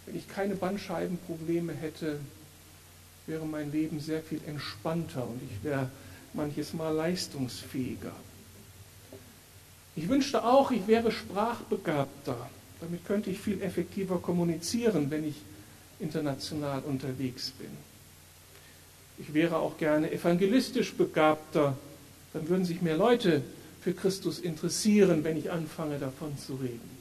Wenn 0.08 0.16
ich 0.16 0.28
keine 0.28 0.54
Bandscheibenprobleme 0.54 1.74
hätte, 1.74 2.18
wäre 3.26 3.44
mein 3.44 3.70
Leben 3.70 4.00
sehr 4.00 4.22
viel 4.22 4.40
entspannter 4.46 5.22
und 5.28 5.38
ich 5.42 5.62
wäre 5.62 5.90
manches 6.32 6.72
Mal 6.72 6.94
leistungsfähiger. 6.94 8.12
Ich 9.96 10.08
wünschte 10.08 10.44
auch, 10.44 10.70
ich 10.70 10.86
wäre 10.86 11.12
sprachbegabter. 11.12 12.48
Damit 12.80 13.04
könnte 13.04 13.28
ich 13.28 13.38
viel 13.38 13.60
effektiver 13.60 14.18
kommunizieren, 14.18 15.10
wenn 15.10 15.28
ich 15.28 15.36
international 16.00 16.80
unterwegs 16.86 17.50
bin. 17.50 17.70
Ich 19.18 19.34
wäre 19.34 19.56
auch 19.56 19.76
gerne 19.76 20.10
evangelistisch 20.10 20.94
begabter. 20.94 21.76
Dann 22.32 22.48
würden 22.48 22.64
sich 22.64 22.80
mehr 22.80 22.96
Leute 22.96 23.42
für 23.82 23.92
Christus 23.92 24.38
interessieren, 24.38 25.22
wenn 25.22 25.36
ich 25.36 25.50
anfange 25.50 25.98
davon 25.98 26.38
zu 26.38 26.54
reden. 26.54 26.97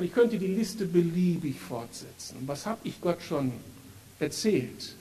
Und 0.00 0.06
ich 0.06 0.14
könnte 0.14 0.38
die 0.38 0.46
Liste 0.46 0.86
beliebig 0.86 1.60
fortsetzen. 1.60 2.36
Was 2.46 2.64
habe 2.64 2.80
ich 2.84 3.02
Gott 3.02 3.20
schon 3.20 3.52
erzählt, 4.18 4.94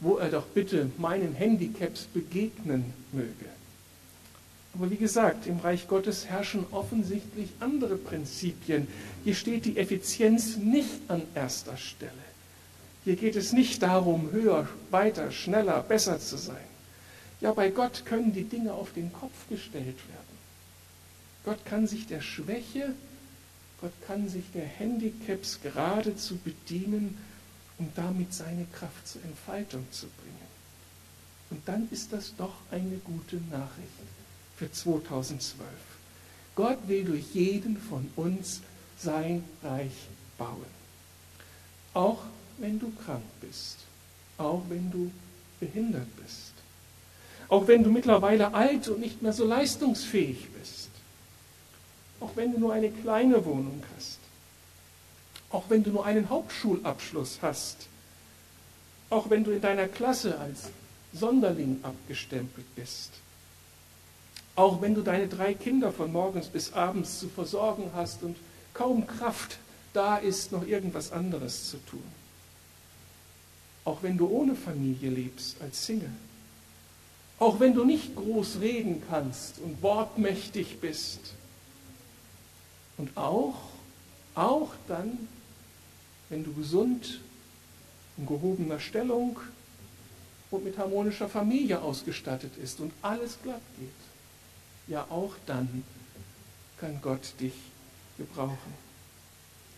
wo 0.00 0.18
er 0.18 0.28
doch 0.28 0.44
bitte 0.44 0.90
meinen 0.98 1.32
Handicaps 1.32 2.02
begegnen 2.02 2.92
möge? 3.12 3.46
Aber 4.74 4.90
wie 4.90 4.98
gesagt, 4.98 5.46
im 5.46 5.58
Reich 5.60 5.88
Gottes 5.88 6.26
herrschen 6.26 6.66
offensichtlich 6.70 7.48
andere 7.60 7.96
Prinzipien. 7.96 8.88
Hier 9.24 9.34
steht 9.34 9.64
die 9.64 9.78
Effizienz 9.78 10.58
nicht 10.58 11.00
an 11.08 11.22
erster 11.34 11.78
Stelle. 11.78 12.12
Hier 13.06 13.16
geht 13.16 13.36
es 13.36 13.54
nicht 13.54 13.82
darum, 13.82 14.32
höher, 14.32 14.68
weiter, 14.90 15.32
schneller, 15.32 15.82
besser 15.82 16.20
zu 16.20 16.36
sein. 16.36 16.68
Ja, 17.40 17.54
bei 17.54 17.70
Gott 17.70 18.04
können 18.04 18.34
die 18.34 18.44
Dinge 18.44 18.74
auf 18.74 18.92
den 18.92 19.10
Kopf 19.14 19.48
gestellt 19.48 19.86
werden. 19.86 20.36
Gott 21.46 21.64
kann 21.64 21.86
sich 21.86 22.06
der 22.06 22.20
Schwäche, 22.20 22.92
Gott 23.80 23.92
kann 24.06 24.28
sich 24.28 24.44
der 24.54 24.66
Handicaps 24.66 25.60
geradezu 25.62 26.36
bedienen, 26.36 27.18
um 27.78 27.92
damit 27.94 28.32
seine 28.32 28.66
Kraft 28.72 29.06
zur 29.06 29.22
Entfaltung 29.22 29.86
zu 29.90 30.06
bringen. 30.06 30.46
Und 31.50 31.66
dann 31.68 31.88
ist 31.90 32.12
das 32.12 32.34
doch 32.36 32.54
eine 32.70 32.96
gute 33.04 33.36
Nachricht 33.50 33.88
für 34.56 34.70
2012. 34.70 35.68
Gott 36.54 36.78
will 36.88 37.04
durch 37.04 37.34
jeden 37.34 37.76
von 37.76 38.08
uns 38.16 38.62
sein 38.98 39.44
Reich 39.62 39.92
bauen. 40.38 40.64
Auch 41.92 42.22
wenn 42.58 42.78
du 42.78 42.90
krank 43.04 43.24
bist, 43.40 43.76
auch 44.38 44.62
wenn 44.68 44.90
du 44.90 45.10
behindert 45.60 46.08
bist, 46.16 46.52
auch 47.48 47.68
wenn 47.68 47.84
du 47.84 47.90
mittlerweile 47.90 48.54
alt 48.54 48.88
und 48.88 49.00
nicht 49.00 49.22
mehr 49.22 49.32
so 49.32 49.46
leistungsfähig 49.46 50.48
bist, 50.58 50.85
auch 52.20 52.30
wenn 52.34 52.52
du 52.52 52.58
nur 52.58 52.72
eine 52.72 52.90
kleine 52.90 53.44
Wohnung 53.44 53.82
hast, 53.96 54.18
auch 55.50 55.64
wenn 55.68 55.82
du 55.82 55.90
nur 55.90 56.04
einen 56.04 56.28
Hauptschulabschluss 56.28 57.38
hast, 57.42 57.88
auch 59.10 59.30
wenn 59.30 59.44
du 59.44 59.52
in 59.52 59.60
deiner 59.60 59.88
Klasse 59.88 60.38
als 60.38 60.70
Sonderling 61.12 61.80
abgestempelt 61.82 62.66
bist, 62.74 63.12
auch 64.54 64.80
wenn 64.80 64.94
du 64.94 65.02
deine 65.02 65.28
drei 65.28 65.54
Kinder 65.54 65.92
von 65.92 66.10
morgens 66.12 66.48
bis 66.48 66.72
abends 66.72 67.20
zu 67.20 67.28
versorgen 67.28 67.90
hast 67.94 68.22
und 68.22 68.36
kaum 68.72 69.06
Kraft 69.06 69.58
da 69.92 70.16
ist, 70.16 70.52
noch 70.52 70.66
irgendwas 70.66 71.12
anderes 71.12 71.70
zu 71.70 71.78
tun. 71.86 72.02
Auch 73.84 74.02
wenn 74.02 74.18
du 74.18 74.28
ohne 74.28 74.54
Familie 74.54 75.10
lebst 75.10 75.56
als 75.60 75.86
Single. 75.86 76.10
Auch 77.38 77.60
wenn 77.60 77.74
du 77.74 77.84
nicht 77.84 78.16
groß 78.16 78.60
reden 78.60 79.02
kannst 79.08 79.58
und 79.58 79.82
wortmächtig 79.82 80.80
bist. 80.80 81.34
Und 82.98 83.16
auch, 83.16 83.56
auch 84.34 84.72
dann, 84.88 85.28
wenn 86.28 86.44
du 86.44 86.52
gesund, 86.52 87.20
in 88.16 88.26
gehobener 88.26 88.80
Stellung 88.80 89.38
und 90.50 90.64
mit 90.64 90.78
harmonischer 90.78 91.28
Familie 91.28 91.82
ausgestattet 91.82 92.56
ist 92.56 92.80
und 92.80 92.92
alles 93.02 93.38
glatt 93.42 93.60
geht 93.78 93.90
ja 94.86 95.06
auch 95.10 95.34
dann 95.46 95.84
kann 96.78 97.00
Gott 97.00 97.34
dich 97.40 97.54
gebrauchen. 98.18 98.74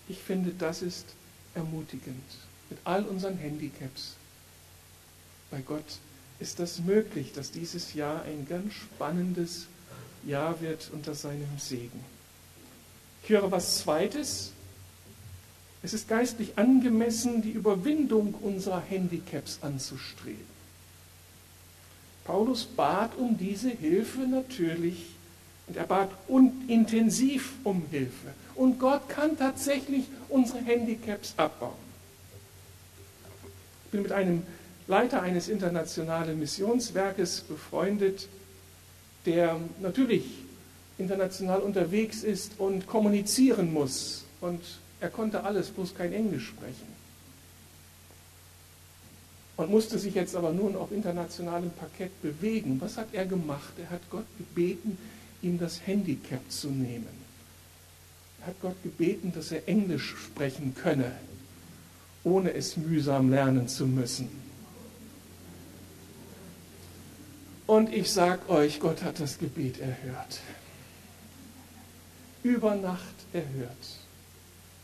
Ich 0.09 0.19
finde, 0.19 0.53
das 0.59 0.83
ist 0.83 1.07
ermutigend. 1.55 2.25
Mit 2.71 2.79
all 2.85 3.05
unseren 3.05 3.37
Handicaps. 3.37 4.15
Bei 5.51 5.61
Gott 5.61 5.99
ist 6.39 6.59
das 6.59 6.81
möglich, 6.81 7.33
dass 7.33 7.51
dieses 7.51 7.95
Jahr 7.95 8.23
ein 8.23 8.47
ganz 8.49 8.75
spannendes 8.75 9.67
Jahr 10.27 10.61
wird 10.61 10.91
unter 10.93 11.15
seinem 11.15 11.59
Segen. 11.59 12.05
Ich 13.23 13.31
höre 13.31 13.51
was 13.51 13.79
Zweites. 13.79 14.53
Es 15.83 15.93
ist 15.93 16.09
geistlich 16.09 16.59
angemessen, 16.59 17.43
die 17.43 17.51
Überwindung 17.51 18.35
unserer 18.35 18.81
Handicaps 18.81 19.59
anzustreben. 19.63 20.59
Paulus 22.25 22.65
bat 22.65 23.17
um 23.17 23.39
diese 23.39 23.71
Hilfe 23.71 24.21
natürlich 24.21 25.07
und 25.67 25.77
er 25.77 25.85
bat 25.85 26.11
intensiv 26.67 27.53
um 27.65 27.83
Hilfe. 27.91 28.35
Und 28.55 28.79
Gott 28.79 29.09
kann 29.09 29.39
tatsächlich 29.39 30.05
unsere 30.29 30.61
Handicaps 30.61 31.35
abbauen. 31.37 31.89
Ich 33.85 33.93
bin 33.93 34.03
mit 34.03 34.13
einem 34.13 34.43
Leiter 34.87 35.23
eines 35.23 35.49
internationalen 35.49 36.39
Missionswerkes 36.39 37.43
befreundet, 37.43 38.29
der 39.27 39.61
natürlich 39.81 40.25
international 40.99 41.61
unterwegs 41.61 42.23
ist 42.23 42.53
und 42.59 42.87
kommunizieren 42.87 43.73
muss. 43.73 44.25
Und 44.41 44.61
er 45.01 45.11
konnte 45.11 45.45
alles, 45.45 45.69
bloß 45.69 45.95
kein 45.95 46.13
Englisch 46.13 46.49
sprechen 46.49 46.99
und 49.59 49.71
musste 49.71 49.99
sich 49.99 50.15
jetzt 50.15 50.37
aber 50.37 50.53
nun 50.53 50.77
auf 50.77 50.93
internationalem 50.93 51.71
Parkett 51.71 52.23
bewegen. 52.23 52.81
Was 52.81 52.97
hat 52.97 53.09
er 53.13 53.27
gemacht? 53.27 53.73
Er 53.77 53.91
hat 53.91 54.09
Gott 54.09 54.25
gebeten, 54.39 54.97
ihm 55.43 55.59
das 55.59 55.85
Handicap 55.85 56.41
zu 56.49 56.69
nehmen. 56.69 57.09
Er 58.41 58.47
hat 58.47 58.61
Gott 58.63 58.81
gebeten, 58.85 59.33
dass 59.35 59.51
er 59.51 59.69
Englisch 59.69 60.15
sprechen 60.17 60.77
könne, 60.81 61.11
ohne 62.23 62.55
es 62.55 62.77
mühsam 62.77 63.31
lernen 63.31 63.67
zu 63.67 63.85
müssen. 63.89 64.29
Und 67.67 67.93
ich 67.93 68.13
sage 68.13 68.49
euch, 68.49 68.79
Gott 68.79 69.03
hat 69.03 69.19
das 69.19 69.39
Gebet 69.39 69.81
erhört. 69.81 70.39
Über 72.43 72.75
Nacht 72.75 73.15
erhört. 73.33 73.99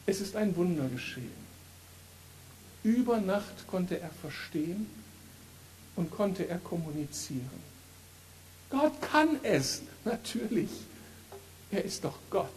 Es 0.06 0.20
ist 0.20 0.36
ein 0.36 0.54
Wunder 0.56 0.88
geschehen. 0.88 1.44
Über 2.82 3.20
Nacht 3.20 3.66
konnte 3.66 3.98
er 3.98 4.10
verstehen 4.10 4.86
und 5.96 6.10
konnte 6.10 6.48
er 6.48 6.58
kommunizieren. 6.58 7.74
Gott 8.70 9.00
kann 9.00 9.38
es, 9.42 9.82
natürlich. 10.04 10.70
Er 11.70 11.84
ist 11.84 12.04
doch 12.04 12.18
Gott. 12.30 12.48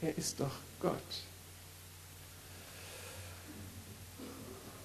Er 0.00 0.16
ist 0.16 0.40
doch 0.40 0.56
Gott. 0.80 0.96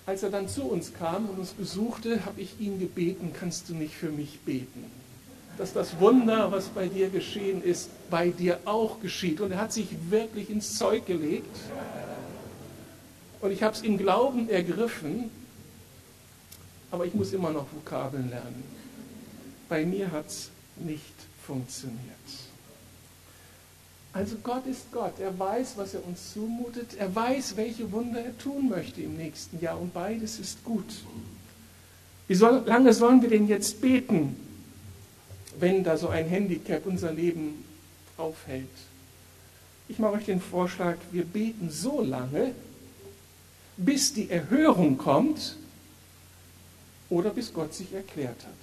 Als 0.06 0.22
er 0.22 0.30
dann 0.30 0.50
zu 0.50 0.64
uns 0.64 0.94
kam 0.94 1.30
und 1.30 1.40
uns 1.40 1.52
besuchte, 1.52 2.26
habe 2.26 2.42
ich 2.42 2.60
ihn 2.60 2.80
gebeten, 2.80 3.32
kannst 3.34 3.70
du 3.70 3.74
nicht 3.74 3.96
für 3.96 4.10
mich 4.10 4.40
beten? 4.42 4.86
Dass 5.58 5.74
das 5.74 6.00
Wunder, 6.00 6.52
was 6.52 6.68
bei 6.70 6.88
dir 6.88 7.10
geschehen 7.10 7.64
ist, 7.64 7.90
bei 8.10 8.30
dir 8.30 8.60
auch 8.66 9.00
geschieht. 9.00 9.40
Und 9.40 9.52
er 9.52 9.60
hat 9.60 9.72
sich 9.72 9.88
wirklich 10.10 10.50
ins 10.50 10.78
Zeug 10.78 11.06
gelegt. 11.06 11.56
Und 13.40 13.52
ich 13.52 13.62
habe 13.62 13.76
es 13.76 13.82
im 13.82 13.98
Glauben 13.98 14.50
ergriffen, 14.50 15.30
aber 16.92 17.06
ich 17.06 17.14
muss 17.14 17.34
immer 17.34 17.52
noch 17.52 17.68
Vokabeln 17.74 18.30
lernen. 18.30 18.64
Bei 19.68 19.86
mir 19.86 20.12
hat 20.12 20.28
es 20.28 20.50
nicht 20.78 21.14
funktioniert. 21.46 22.00
Also 24.14 24.36
Gott 24.44 24.66
ist 24.68 24.92
Gott. 24.92 25.20
Er 25.20 25.38
weiß, 25.38 25.74
was 25.76 25.96
er 25.96 26.06
uns 26.06 26.34
zumutet. 26.34 26.96
Er 26.98 27.14
weiß, 27.14 27.58
welche 27.58 27.92
Wunder 27.92 28.20
er 28.24 28.38
tun 28.38 28.70
möchte 28.70 29.02
im 29.02 29.18
nächsten 29.18 29.60
Jahr. 29.60 29.80
Und 29.82 29.92
beides 29.92 30.40
ist 30.40 30.64
gut. 30.64 30.86
Wie 32.28 32.36
soll, 32.36 32.62
lange 32.66 32.94
sollen 32.94 33.22
wir 33.24 33.30
denn 33.30 33.48
jetzt 33.48 33.82
beten, 33.82 34.36
wenn 35.60 35.84
da 35.84 35.98
so 35.98 36.10
ein 36.10 36.28
Handicap 36.28 36.86
unser 36.86 37.12
Leben 37.12 37.64
aufhält? 38.18 38.68
Ich 39.88 40.00
mache 40.00 40.14
euch 40.14 40.26
den 40.26 40.42
Vorschlag, 40.42 40.98
wir 41.12 41.26
beten 41.26 41.70
so 41.70 42.02
lange, 42.02 42.54
bis 43.78 44.14
die 44.14 44.30
Erhörung 44.30 44.98
kommt 44.98 45.58
oder 47.10 47.32
bis 47.32 47.54
Gott 47.54 47.74
sich 47.74 47.94
erklärt 47.94 48.44
hat. 48.44 48.54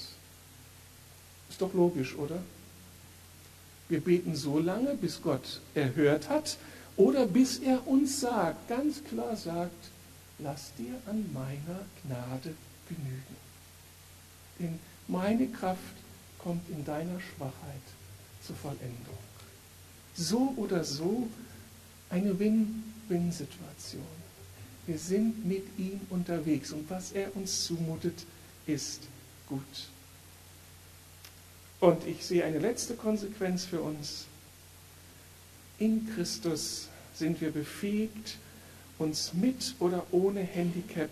Ist 1.48 1.60
doch 1.60 1.74
logisch, 1.74 2.16
oder? 2.16 2.42
Wir 3.88 4.00
beten 4.00 4.36
so 4.36 4.58
lange, 4.58 4.94
bis 4.94 5.20
Gott 5.20 5.60
erhört 5.74 6.28
hat 6.28 6.56
oder 6.96 7.26
bis 7.26 7.58
er 7.58 7.86
uns 7.86 8.20
sagt, 8.20 8.68
ganz 8.68 9.02
klar 9.04 9.36
sagt, 9.36 9.90
lass 10.38 10.72
dir 10.78 10.94
an 11.06 11.28
meiner 11.32 11.80
Gnade 12.02 12.54
genügen. 12.88 13.36
Denn 14.58 14.78
meine 15.08 15.48
Kraft 15.48 15.78
kommt 16.42 16.68
in 16.70 16.84
deiner 16.84 17.20
Schwachheit 17.20 17.82
zur 18.44 18.56
Vollendung. 18.56 19.18
So 20.14 20.54
oder 20.56 20.84
so 20.84 21.28
eine 22.10 22.38
Win-Win-Situation. 22.38 24.02
Wir 24.86 24.98
sind 24.98 25.46
mit 25.46 25.64
ihm 25.78 26.00
unterwegs 26.10 26.72
und 26.72 26.88
was 26.90 27.12
er 27.12 27.34
uns 27.36 27.64
zumutet, 27.64 28.26
ist 28.66 29.02
gut. 29.48 29.60
Und 31.80 32.06
ich 32.06 32.24
sehe 32.24 32.44
eine 32.44 32.58
letzte 32.58 32.94
Konsequenz 32.94 33.64
für 33.64 33.80
uns. 33.80 34.26
In 35.78 36.08
Christus 36.14 36.88
sind 37.14 37.40
wir 37.40 37.50
befähigt, 37.50 38.36
uns 38.98 39.32
mit 39.32 39.74
oder 39.78 40.04
ohne 40.10 40.40
Handicap 40.40 41.10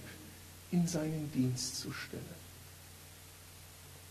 in 0.70 0.86
seinen 0.86 1.30
Dienst 1.32 1.76
zu 1.80 1.92
stellen. 1.92 2.37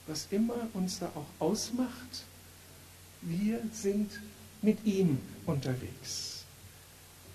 Was 0.08 0.28
immer 0.32 0.56
uns 0.74 1.00
da 1.00 1.08
auch 1.16 1.46
ausmacht, 1.46 2.24
wir 3.22 3.60
sind 3.74 4.10
mit 4.62 4.86
ihm 4.86 5.20
unterwegs. 5.46 6.46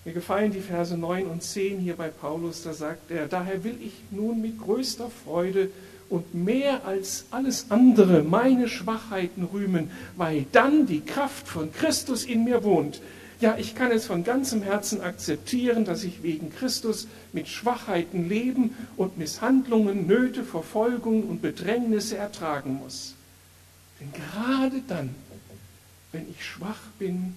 Mir 0.05 0.13
gefallen 0.13 0.51
die 0.51 0.59
Verse 0.59 0.97
9 0.97 1.27
und 1.27 1.43
10 1.43 1.79
hier 1.79 1.95
bei 1.95 2.09
Paulus, 2.09 2.63
da 2.63 2.73
sagt 2.73 3.09
er, 3.11 3.27
daher 3.27 3.63
will 3.63 3.77
ich 3.81 3.93
nun 4.11 4.41
mit 4.41 4.59
größter 4.59 5.09
Freude 5.23 5.69
und 6.09 6.35
mehr 6.35 6.85
als 6.85 7.25
alles 7.31 7.67
andere 7.69 8.21
meine 8.21 8.67
Schwachheiten 8.67 9.45
rühmen, 9.45 9.89
weil 10.17 10.45
dann 10.51 10.85
die 10.85 11.01
Kraft 11.01 11.47
von 11.47 11.71
Christus 11.71 12.25
in 12.25 12.43
mir 12.43 12.63
wohnt. 12.63 13.01
Ja, 13.43 13.57
ich 13.57 13.75
kann 13.75 13.91
es 13.91 14.05
von 14.05 14.23
ganzem 14.23 14.61
Herzen 14.61 15.01
akzeptieren, 15.01 15.83
dass 15.83 16.05
ich 16.05 16.23
wegen 16.23 16.49
Christus 16.49 17.09
mit 17.33 17.49
Schwachheiten 17.49 18.29
leben 18.29 18.73
und 18.95 19.17
Misshandlungen, 19.17 20.07
Nöte, 20.07 20.45
Verfolgung 20.45 21.23
und 21.23 21.41
Bedrängnisse 21.41 22.15
ertragen 22.15 22.75
muss. 22.75 23.15
Denn 23.99 24.13
gerade 24.13 24.81
dann, 24.87 25.13
wenn 26.13 26.29
ich 26.29 26.45
schwach 26.45 26.79
bin, 26.99 27.35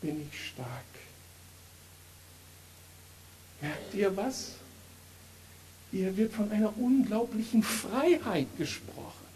bin 0.00 0.26
ich 0.26 0.46
stark. 0.48 0.68
Merkt 3.60 3.94
ihr 3.94 4.16
was? 4.16 4.52
Hier 5.90 6.16
wird 6.16 6.32
von 6.32 6.50
einer 6.50 6.78
unglaublichen 6.78 7.62
Freiheit 7.62 8.46
gesprochen. 8.56 9.26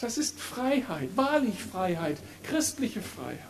Das 0.00 0.18
ist 0.18 0.40
Freiheit, 0.40 1.10
wahrlich 1.14 1.62
Freiheit, 1.62 2.18
christliche 2.42 3.02
Freiheit 3.02 3.49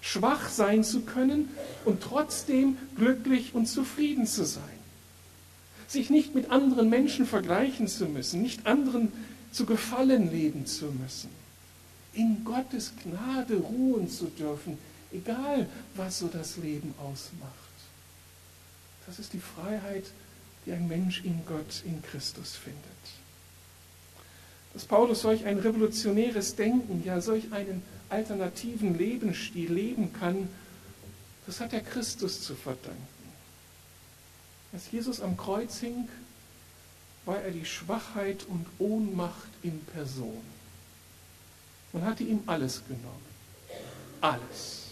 schwach 0.00 0.48
sein 0.48 0.84
zu 0.84 1.02
können 1.02 1.48
und 1.84 2.02
trotzdem 2.02 2.78
glücklich 2.96 3.54
und 3.54 3.66
zufrieden 3.66 4.26
zu 4.26 4.44
sein. 4.44 4.64
Sich 5.88 6.10
nicht 6.10 6.34
mit 6.34 6.50
anderen 6.50 6.88
Menschen 6.88 7.26
vergleichen 7.26 7.88
zu 7.88 8.06
müssen, 8.06 8.42
nicht 8.42 8.66
anderen 8.66 9.12
zu 9.52 9.66
gefallen 9.66 10.30
leben 10.30 10.66
zu 10.66 10.86
müssen. 10.86 11.30
In 12.12 12.44
Gottes 12.44 12.92
Gnade 13.02 13.56
ruhen 13.56 14.08
zu 14.08 14.26
dürfen, 14.26 14.78
egal 15.12 15.68
was 15.94 16.18
so 16.18 16.28
das 16.28 16.56
Leben 16.56 16.94
ausmacht. 16.98 17.54
Das 19.06 19.18
ist 19.18 19.32
die 19.32 19.40
Freiheit, 19.40 20.04
die 20.66 20.72
ein 20.72 20.86
Mensch 20.88 21.22
in 21.24 21.40
Gott, 21.46 21.82
in 21.84 22.02
Christus 22.02 22.56
findet. 22.56 22.80
Dass 24.72 24.84
Paulus 24.84 25.22
solch 25.22 25.44
ein 25.46 25.58
revolutionäres 25.58 26.54
Denken, 26.54 27.02
ja 27.04 27.20
solch 27.20 27.52
einen 27.52 27.82
alternativen 28.10 28.98
Lebensstil 28.98 29.72
leben 29.72 30.12
kann, 30.12 30.48
das 31.46 31.60
hat 31.60 31.72
er 31.72 31.80
Christus 31.80 32.42
zu 32.42 32.54
verdanken. 32.54 33.08
Als 34.72 34.90
Jesus 34.90 35.20
am 35.20 35.36
Kreuz 35.36 35.78
hing, 35.80 36.08
war 37.24 37.40
er 37.40 37.50
die 37.50 37.64
Schwachheit 37.64 38.44
und 38.48 38.66
Ohnmacht 38.78 39.48
in 39.62 39.80
Person. 39.84 40.40
Man 41.92 42.04
hatte 42.04 42.22
ihm 42.24 42.42
alles 42.46 42.82
genommen. 42.86 43.30
Alles. 44.20 44.86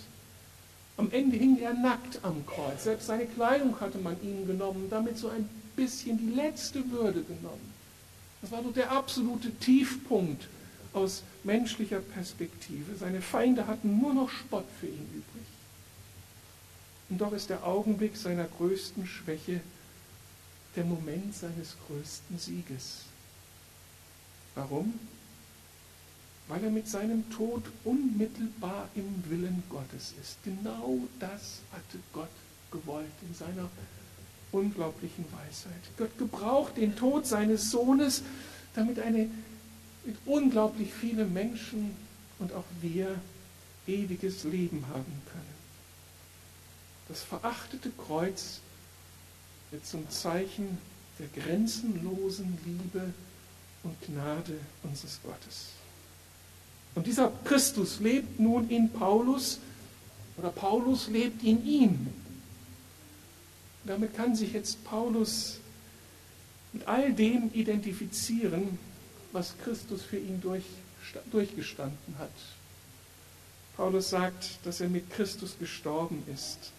Am 0.97 1.11
Ende 1.13 1.37
hing 1.37 1.59
er 1.61 1.75
nackt 1.75 2.25
am 2.25 2.45
Kreuz. 2.45 2.85
Selbst 2.85 3.07
seine 3.07 3.27
Kleidung 3.27 3.79
hatte 3.81 3.99
man 3.99 4.21
ihm 4.23 4.47
genommen, 4.47 4.89
damit 4.91 5.17
so 5.17 5.29
ein 5.29 5.49
bisschen 5.77 6.19
die 6.19 6.35
letzte 6.35 6.91
Würde 6.91 7.23
genommen. 7.23 7.73
Das 8.41 8.51
war 8.51 8.63
doch 8.63 8.73
der 8.73 8.91
absolute 8.91 9.51
Tiefpunkt 9.53 10.49
aus 10.93 11.23
menschlicher 11.45 12.01
Perspektive. 12.01 12.97
Seine 12.97 13.21
Feinde 13.21 13.67
hatten 13.67 14.01
nur 14.01 14.15
noch 14.15 14.31
Spott 14.31 14.67
für 14.81 14.87
ihn 14.87 15.09
übrig. 15.15 15.47
Und 17.11 17.21
doch 17.21 17.33
ist 17.33 17.51
der 17.51 17.65
Augenblick 17.65 18.17
seiner 18.17 18.45
größten 18.45 19.07
Schwäche 19.07 19.61
der 20.77 20.85
Moment 20.85 21.35
seines 21.35 21.77
größten 21.87 22.39
Sieges. 22.39 23.05
Warum? 24.55 24.95
Weil 26.49 26.65
er 26.65 26.71
mit 26.71 26.89
seinem 26.89 27.29
Tod 27.31 27.63
unmittelbar 27.85 28.89
im 28.95 29.25
Willen 29.29 29.63
Gottes 29.69 30.15
ist. 30.21 30.39
Genau 30.45 30.99
das 31.19 31.61
hatte 31.73 31.99
Gott 32.13 32.29
gewollt 32.71 33.07
in 33.27 33.35
seiner 33.35 33.69
unglaublichen 34.53 35.25
Weisheit. 35.33 35.81
Gott 35.97 36.17
gebraucht 36.19 36.77
den 36.77 36.97
Tod 36.97 37.27
seines 37.27 37.71
Sohnes, 37.71 38.23
damit 38.75 38.99
eine 38.99 39.31
unglaublich 40.27 40.93
viele 40.93 41.25
Menschen 41.25 41.95
und 42.39 42.53
auch 42.53 42.65
wir 42.81 43.21
ewiges 43.87 44.45
Leben 44.45 44.85
haben 44.89 45.23
können. 45.33 45.59
Das 47.09 47.23
verachtete 47.23 47.91
Kreuz 47.91 48.61
wird 49.71 49.87
zum 49.87 50.09
Zeichen 50.11 50.79
der 51.19 51.29
grenzenlosen 51.43 52.59
Liebe 52.65 53.13
und 53.83 54.01
Gnade 54.03 54.59
unseres 54.83 55.21
Gottes. 55.23 55.71
Und 56.95 57.07
dieser 57.07 57.33
Christus 57.45 58.01
lebt 58.01 58.39
nun 58.39 58.69
in 58.69 58.91
Paulus 58.91 59.59
oder 60.37 60.51
Paulus 60.51 61.09
lebt 61.09 61.43
in 61.43 61.67
ihm. 61.67 62.07
Damit 63.85 64.15
kann 64.15 64.37
sich 64.37 64.53
jetzt 64.53 64.85
Paulus 64.85 65.59
mit 66.73 66.87
all 66.87 67.13
dem 67.13 67.51
identifizieren, 67.55 68.79
was 69.33 69.55
Christus 69.63 70.03
für 70.03 70.19
ihn 70.19 70.41
durch, 70.41 70.65
durchgestanden 71.31 72.19
hat. 72.19 72.31
Paulus 73.77 74.11
sagt, 74.11 74.59
dass 74.65 74.81
er 74.81 74.89
mit 74.89 75.11
Christus 75.11 75.57
gestorben 75.59 76.23
ist. 76.35 76.73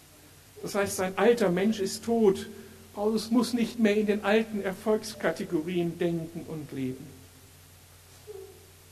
Das 0.62 0.74
heißt, 0.74 0.96
sein 0.96 1.16
alter 1.16 1.48
Mensch 1.50 1.80
ist 1.80 2.04
tot. 2.04 2.46
Paulus 2.94 3.30
muss 3.30 3.54
nicht 3.54 3.78
mehr 3.78 3.96
in 3.96 4.06
den 4.06 4.24
alten 4.24 4.60
Erfolgskategorien 4.60 5.98
denken 5.98 6.44
und 6.48 6.70
leben. 6.72 7.06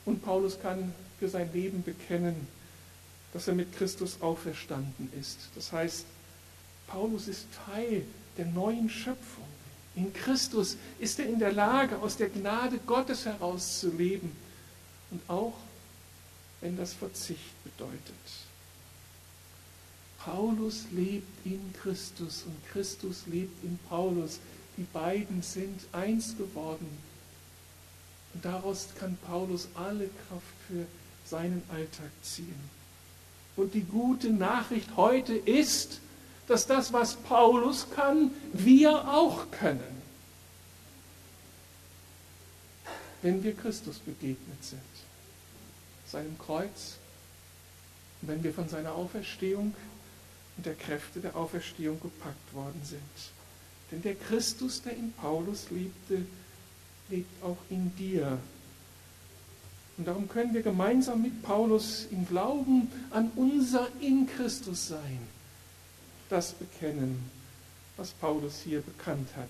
Und 0.06 0.24
Paulus 0.24 0.58
kann 0.60 0.94
für 1.18 1.28
sein 1.28 1.52
Leben 1.52 1.82
bekennen, 1.82 2.48
dass 3.32 3.48
er 3.48 3.54
mit 3.54 3.76
Christus 3.76 4.22
auferstanden 4.22 5.12
ist. 5.20 5.50
Das 5.54 5.72
heißt, 5.72 6.06
Paulus 6.86 7.28
ist 7.28 7.46
Teil 7.66 8.04
der 8.38 8.46
neuen 8.46 8.88
Schöpfung. 8.88 9.47
In 9.98 10.12
Christus 10.12 10.76
ist 11.00 11.18
er 11.18 11.26
in 11.26 11.40
der 11.40 11.52
Lage, 11.52 11.98
aus 11.98 12.16
der 12.16 12.28
Gnade 12.28 12.78
Gottes 12.86 13.26
heraus 13.26 13.80
zu 13.80 13.90
leben. 13.90 14.30
Und 15.10 15.20
auch 15.26 15.54
wenn 16.60 16.76
das 16.76 16.92
Verzicht 16.92 17.64
bedeutet. 17.64 18.14
Paulus 20.18 20.84
lebt 20.92 21.26
in 21.44 21.72
Christus 21.82 22.44
und 22.46 22.54
Christus 22.70 23.24
lebt 23.26 23.64
in 23.64 23.76
Paulus. 23.88 24.38
Die 24.76 24.86
beiden 24.92 25.42
sind 25.42 25.80
eins 25.90 26.36
geworden. 26.36 26.86
Und 28.34 28.44
daraus 28.44 28.86
kann 29.00 29.18
Paulus 29.26 29.66
alle 29.74 30.08
Kraft 30.28 30.54
für 30.68 30.86
seinen 31.24 31.64
Alltag 31.70 32.10
ziehen. 32.22 32.70
Und 33.56 33.74
die 33.74 33.82
gute 33.82 34.30
Nachricht 34.30 34.96
heute 34.96 35.34
ist, 35.34 36.00
dass 36.48 36.66
das, 36.66 36.92
was 36.92 37.14
Paulus 37.14 37.86
kann, 37.94 38.30
wir 38.54 39.06
auch 39.08 39.50
können. 39.50 39.98
Wenn 43.20 43.44
wir 43.44 43.54
Christus 43.54 43.98
begegnet 43.98 44.64
sind, 44.64 44.80
seinem 46.06 46.38
Kreuz, 46.38 46.96
und 48.22 48.28
wenn 48.28 48.42
wir 48.42 48.52
von 48.52 48.68
seiner 48.68 48.92
Auferstehung 48.92 49.74
und 50.56 50.66
der 50.66 50.74
Kräfte 50.74 51.20
der 51.20 51.36
Auferstehung 51.36 52.00
gepackt 52.00 52.54
worden 52.54 52.80
sind. 52.82 53.00
Denn 53.92 54.02
der 54.02 54.14
Christus, 54.14 54.82
der 54.82 54.94
in 54.94 55.12
Paulus 55.12 55.70
lebte, 55.70 56.26
lebt 57.10 57.42
auch 57.42 57.58
in 57.70 57.94
dir. 57.96 58.38
Und 59.96 60.06
darum 60.06 60.28
können 60.28 60.54
wir 60.54 60.62
gemeinsam 60.62 61.22
mit 61.22 61.42
Paulus 61.42 62.06
im 62.10 62.26
Glauben 62.26 62.90
an 63.10 63.30
unser 63.36 63.88
in 64.00 64.26
Christus 64.26 64.88
sein 64.88 65.37
das 66.28 66.52
bekennen, 66.52 67.30
was 67.96 68.10
Paulus 68.10 68.60
hier 68.64 68.80
bekannt 68.80 69.28
hat. 69.36 69.48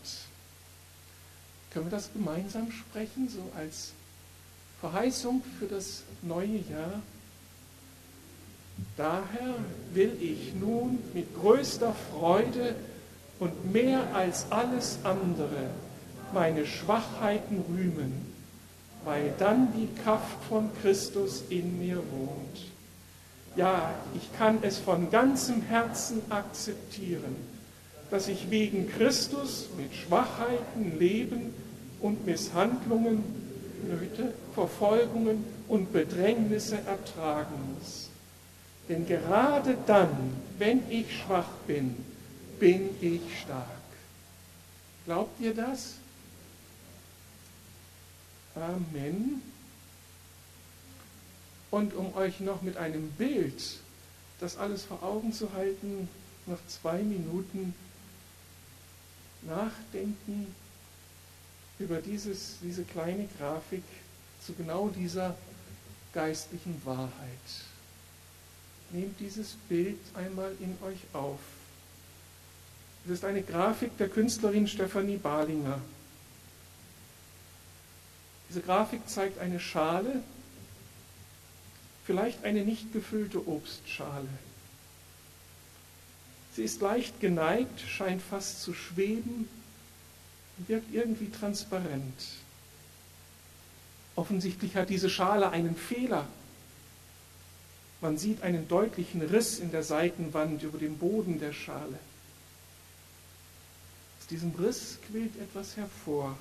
Können 1.70 1.86
wir 1.86 1.90
das 1.90 2.12
gemeinsam 2.12 2.70
sprechen, 2.72 3.28
so 3.28 3.42
als 3.56 3.92
Verheißung 4.80 5.42
für 5.58 5.66
das 5.66 6.02
neue 6.22 6.58
Jahr? 6.70 7.02
Daher 8.96 9.54
will 9.92 10.16
ich 10.20 10.54
nun 10.54 10.98
mit 11.12 11.34
größter 11.34 11.94
Freude 12.10 12.74
und 13.38 13.72
mehr 13.72 14.14
als 14.14 14.50
alles 14.50 14.98
andere 15.04 15.70
meine 16.32 16.66
Schwachheiten 16.66 17.64
rühmen, 17.68 18.34
weil 19.04 19.32
dann 19.38 19.72
die 19.72 19.88
Kraft 20.02 20.44
von 20.48 20.70
Christus 20.80 21.42
in 21.48 21.78
mir 21.78 21.96
wohnt. 21.96 22.77
Ja, 23.58 23.92
ich 24.14 24.38
kann 24.38 24.60
es 24.62 24.78
von 24.78 25.10
ganzem 25.10 25.62
Herzen 25.62 26.22
akzeptieren, 26.30 27.34
dass 28.08 28.28
ich 28.28 28.50
wegen 28.50 28.88
Christus 28.88 29.66
mit 29.76 29.92
Schwachheiten, 29.96 30.96
Leben 30.96 31.52
und 32.00 32.24
Misshandlungen, 32.24 33.24
Nöte, 33.88 34.32
Verfolgungen 34.54 35.44
und 35.66 35.92
Bedrängnisse 35.92 36.76
ertragen 36.86 37.74
muss. 37.74 38.10
Denn 38.88 39.08
gerade 39.08 39.76
dann, 39.86 40.36
wenn 40.58 40.88
ich 40.88 41.18
schwach 41.18 41.50
bin, 41.66 41.96
bin 42.60 42.90
ich 43.00 43.22
stark. 43.42 43.66
Glaubt 45.04 45.40
ihr 45.40 45.54
das? 45.54 45.94
Amen. 48.54 49.42
Und 51.70 51.94
um 51.94 52.14
euch 52.14 52.40
noch 52.40 52.62
mit 52.62 52.76
einem 52.76 53.10
Bild 53.12 53.78
das 54.40 54.56
alles 54.56 54.84
vor 54.84 55.02
Augen 55.02 55.32
zu 55.32 55.52
halten, 55.52 56.08
noch 56.46 56.58
zwei 56.68 57.02
Minuten 57.02 57.74
nachdenken 59.42 60.54
über 61.78 62.00
dieses, 62.00 62.56
diese 62.62 62.84
kleine 62.84 63.28
Grafik 63.38 63.82
zu 64.44 64.54
genau 64.54 64.88
dieser 64.88 65.36
geistlichen 66.12 66.80
Wahrheit. 66.84 67.12
Nehmt 68.90 69.20
dieses 69.20 69.54
Bild 69.68 69.98
einmal 70.14 70.52
in 70.60 70.76
euch 70.82 71.00
auf. 71.12 71.40
Es 73.04 73.12
ist 73.12 73.24
eine 73.24 73.42
Grafik 73.42 73.96
der 73.98 74.08
Künstlerin 74.08 74.66
Stefanie 74.66 75.16
Barlinger. 75.16 75.80
Diese 78.48 78.60
Grafik 78.60 79.08
zeigt 79.08 79.38
eine 79.38 79.60
Schale, 79.60 80.22
vielleicht 82.08 82.42
eine 82.42 82.64
nicht 82.64 82.90
gefüllte 82.94 83.46
Obstschale. 83.46 84.30
Sie 86.54 86.62
ist 86.62 86.80
leicht 86.80 87.20
geneigt, 87.20 87.80
scheint 87.80 88.22
fast 88.22 88.62
zu 88.62 88.72
schweben 88.72 89.46
und 90.56 90.68
wirkt 90.70 90.94
irgendwie 90.94 91.30
transparent. 91.30 92.14
Offensichtlich 94.16 94.74
hat 94.74 94.88
diese 94.88 95.10
Schale 95.10 95.50
einen 95.50 95.76
Fehler. 95.76 96.26
Man 98.00 98.16
sieht 98.16 98.40
einen 98.42 98.68
deutlichen 98.68 99.20
Riss 99.20 99.58
in 99.58 99.70
der 99.70 99.82
Seitenwand 99.82 100.62
über 100.62 100.78
dem 100.78 100.96
Boden 100.96 101.38
der 101.38 101.52
Schale. 101.52 101.98
Aus 104.18 104.26
diesem 104.28 104.52
Riss 104.52 104.96
quillt 105.10 105.38
etwas 105.38 105.76
hervor. 105.76 106.38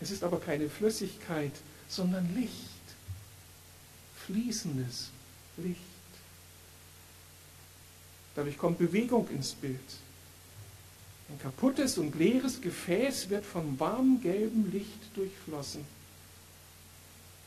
Es 0.00 0.10
ist 0.10 0.22
aber 0.22 0.38
keine 0.38 0.68
Flüssigkeit, 0.68 1.52
sondern 1.88 2.28
Licht. 2.34 2.71
Fließendes 4.26 5.10
Licht. 5.58 5.80
Dadurch 8.34 8.56
kommt 8.56 8.78
Bewegung 8.78 9.28
ins 9.28 9.52
Bild. 9.52 9.78
Ein 11.28 11.38
kaputtes 11.38 11.98
und 11.98 12.14
leeres 12.14 12.60
Gefäß 12.60 13.30
wird 13.30 13.44
von 13.44 13.78
warmem 13.78 14.20
gelbem 14.20 14.70
Licht 14.70 15.16
durchflossen. 15.16 15.84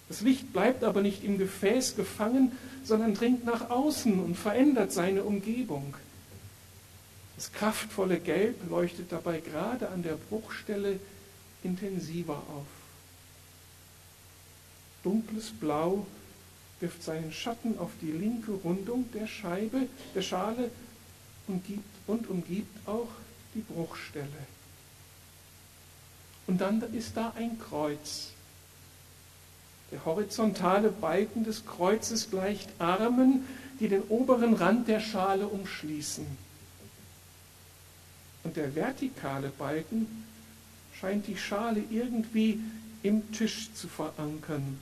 Das 0.08 0.22
Licht 0.22 0.54
bleibt 0.54 0.84
aber 0.84 1.02
nicht 1.02 1.24
im 1.24 1.38
Gefäß 1.38 1.96
gefangen, 1.96 2.52
sondern 2.84 3.16
dringt 3.16 3.46
nach 3.46 3.70
außen 3.70 4.20
und 4.20 4.36
verändert 4.36 4.92
seine 4.92 5.24
Umgebung. 5.24 5.96
Das 7.36 7.52
kraftvolle 7.52 8.20
Gelb 8.20 8.70
leuchtet 8.70 9.12
dabei 9.12 9.40
gerade 9.40 9.90
an 9.90 10.04
der 10.04 10.16
Bruchstelle 10.16 11.00
intensiver 11.64 12.38
auf. 12.38 12.68
Dunkles 15.04 15.52
Blau 15.52 16.06
wirft 16.86 17.02
seinen 17.02 17.34
Schatten 17.34 17.80
auf 17.80 17.90
die 18.00 18.12
linke 18.12 18.52
Rundung 18.52 19.12
der 19.12 19.26
Scheibe, 19.26 19.88
der 20.14 20.22
Schale 20.22 20.70
und, 21.48 21.66
gibt, 21.66 21.84
und 22.06 22.30
umgibt 22.30 22.88
auch 22.88 23.08
die 23.56 23.62
Bruchstelle. 23.62 24.28
Und 26.46 26.62
dann 26.62 26.84
ist 26.94 27.18
da 27.18 27.34
ein 27.36 27.58
Kreuz. 27.58 28.34
Der 29.92 30.06
horizontale 30.06 30.90
Balken 30.90 31.44
des 31.44 31.66
Kreuzes 31.66 32.30
gleicht 32.30 32.70
Armen, 32.78 33.48
die 33.80 33.88
den 33.88 34.04
oberen 34.04 34.54
Rand 34.54 34.88
der 34.88 35.00
Schale 35.00 35.48
umschließen. 35.48 36.26
Und 38.44 38.58
der 38.58 38.76
vertikale 38.76 39.50
Balken 39.50 40.24
scheint 41.00 41.26
die 41.26 41.38
Schale 41.38 41.82
irgendwie 41.90 42.60
im 43.02 43.32
Tisch 43.32 43.74
zu 43.74 43.88
verankern, 43.88 44.78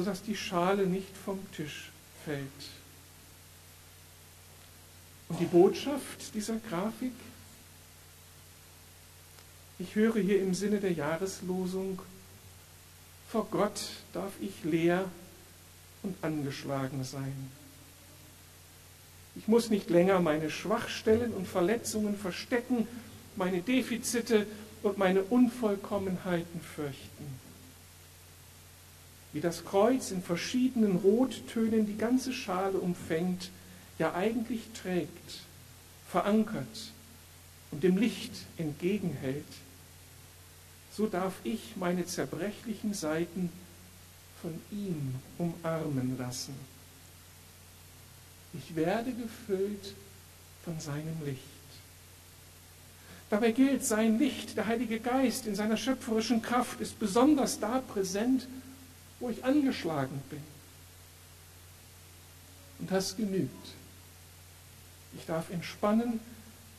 sodass 0.00 0.22
die 0.22 0.36
Schale 0.36 0.86
nicht 0.86 1.14
vom 1.26 1.38
Tisch 1.52 1.90
fällt. 2.24 2.40
Und 5.28 5.38
die 5.38 5.44
Botschaft 5.44 6.34
dieser 6.34 6.56
Grafik? 6.70 7.12
Ich 9.78 9.94
höre 9.94 10.18
hier 10.18 10.40
im 10.40 10.54
Sinne 10.54 10.80
der 10.80 10.92
Jahreslosung, 10.92 12.00
vor 13.28 13.46
Gott 13.50 13.90
darf 14.14 14.32
ich 14.40 14.64
leer 14.64 15.04
und 16.02 16.16
angeschlagen 16.22 17.04
sein. 17.04 17.50
Ich 19.36 19.48
muss 19.48 19.68
nicht 19.68 19.90
länger 19.90 20.18
meine 20.20 20.50
Schwachstellen 20.50 21.34
und 21.34 21.46
Verletzungen 21.46 22.16
verstecken, 22.16 22.88
meine 23.36 23.60
Defizite 23.60 24.46
und 24.82 24.96
meine 24.96 25.24
Unvollkommenheiten 25.24 26.62
fürchten. 26.74 27.49
Wie 29.32 29.40
das 29.40 29.64
Kreuz 29.64 30.10
in 30.10 30.22
verschiedenen 30.22 30.96
Rottönen 30.96 31.86
die 31.86 31.96
ganze 31.96 32.32
Schale 32.32 32.78
umfängt, 32.78 33.50
ja 33.98 34.14
eigentlich 34.14 34.62
trägt, 34.74 35.40
verankert 36.08 36.92
und 37.70 37.84
dem 37.84 37.96
Licht 37.96 38.32
entgegenhält, 38.56 39.44
so 40.96 41.06
darf 41.06 41.34
ich 41.44 41.76
meine 41.76 42.06
zerbrechlichen 42.06 42.94
Seiten 42.94 43.50
von 44.42 44.60
ihm 44.70 45.14
umarmen 45.38 46.18
lassen. 46.18 46.54
Ich 48.54 48.74
werde 48.74 49.12
gefüllt 49.12 49.94
von 50.64 50.80
seinem 50.80 51.24
Licht. 51.24 51.38
Dabei 53.28 53.52
gilt, 53.52 53.84
sein 53.84 54.18
Licht, 54.18 54.56
der 54.56 54.66
Heilige 54.66 54.98
Geist 54.98 55.46
in 55.46 55.54
seiner 55.54 55.76
schöpferischen 55.76 56.42
Kraft 56.42 56.80
ist 56.80 56.98
besonders 56.98 57.60
da 57.60 57.78
präsent, 57.80 58.48
wo 59.20 59.30
ich 59.30 59.44
angeschlagen 59.44 60.20
bin. 60.30 60.42
Und 62.80 62.90
das 62.90 63.16
genügt. 63.16 63.68
Ich 65.16 65.26
darf 65.26 65.50
entspannen, 65.50 66.20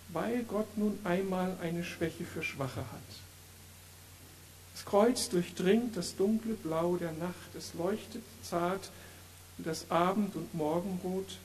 weil 0.10 0.44
Gott 0.44 0.78
nun 0.78 1.00
einmal 1.04 1.56
eine 1.62 1.84
Schwäche 1.84 2.26
für 2.26 2.44
Schwache 2.44 2.82
hat. 2.82 3.22
Das 4.74 4.86
Kreuz 4.86 5.30
durchdringt 5.30 5.96
das 5.96 6.16
dunkle 6.16 6.56
Blau 6.56 6.96
der 6.96 7.12
Nacht, 7.14 7.56
es 7.58 7.74
leuchtet 7.74 8.24
zart 8.42 8.89
wie 9.58 9.64
das 9.64 9.92
Abend- 9.92 10.36
und 10.36 10.54
Morgenrot 10.56 11.38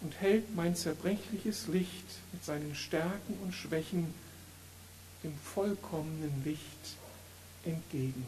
und 0.00 0.20
hält 0.20 0.54
mein 0.54 0.76
zerbrechliches 0.76 1.66
Licht 1.66 2.04
mit 2.32 2.44
seinen 2.44 2.74
Stärken 2.74 3.38
und 3.42 3.52
Schwächen 3.52 4.14
dem 5.24 5.36
vollkommenen 5.38 6.44
Licht 6.44 6.60
entgegen. 7.64 8.24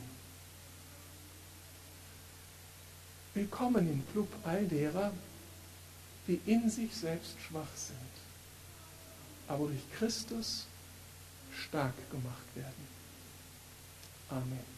Willkommen 3.38 3.88
im 3.88 4.02
Club 4.10 4.26
all 4.42 4.66
derer, 4.66 5.12
die 6.26 6.40
in 6.46 6.68
sich 6.68 6.92
selbst 6.92 7.36
schwach 7.40 7.72
sind, 7.76 7.96
aber 9.46 9.68
durch 9.68 9.92
Christus 9.96 10.66
stark 11.56 11.94
gemacht 12.10 12.56
werden. 12.56 12.88
Amen. 14.28 14.77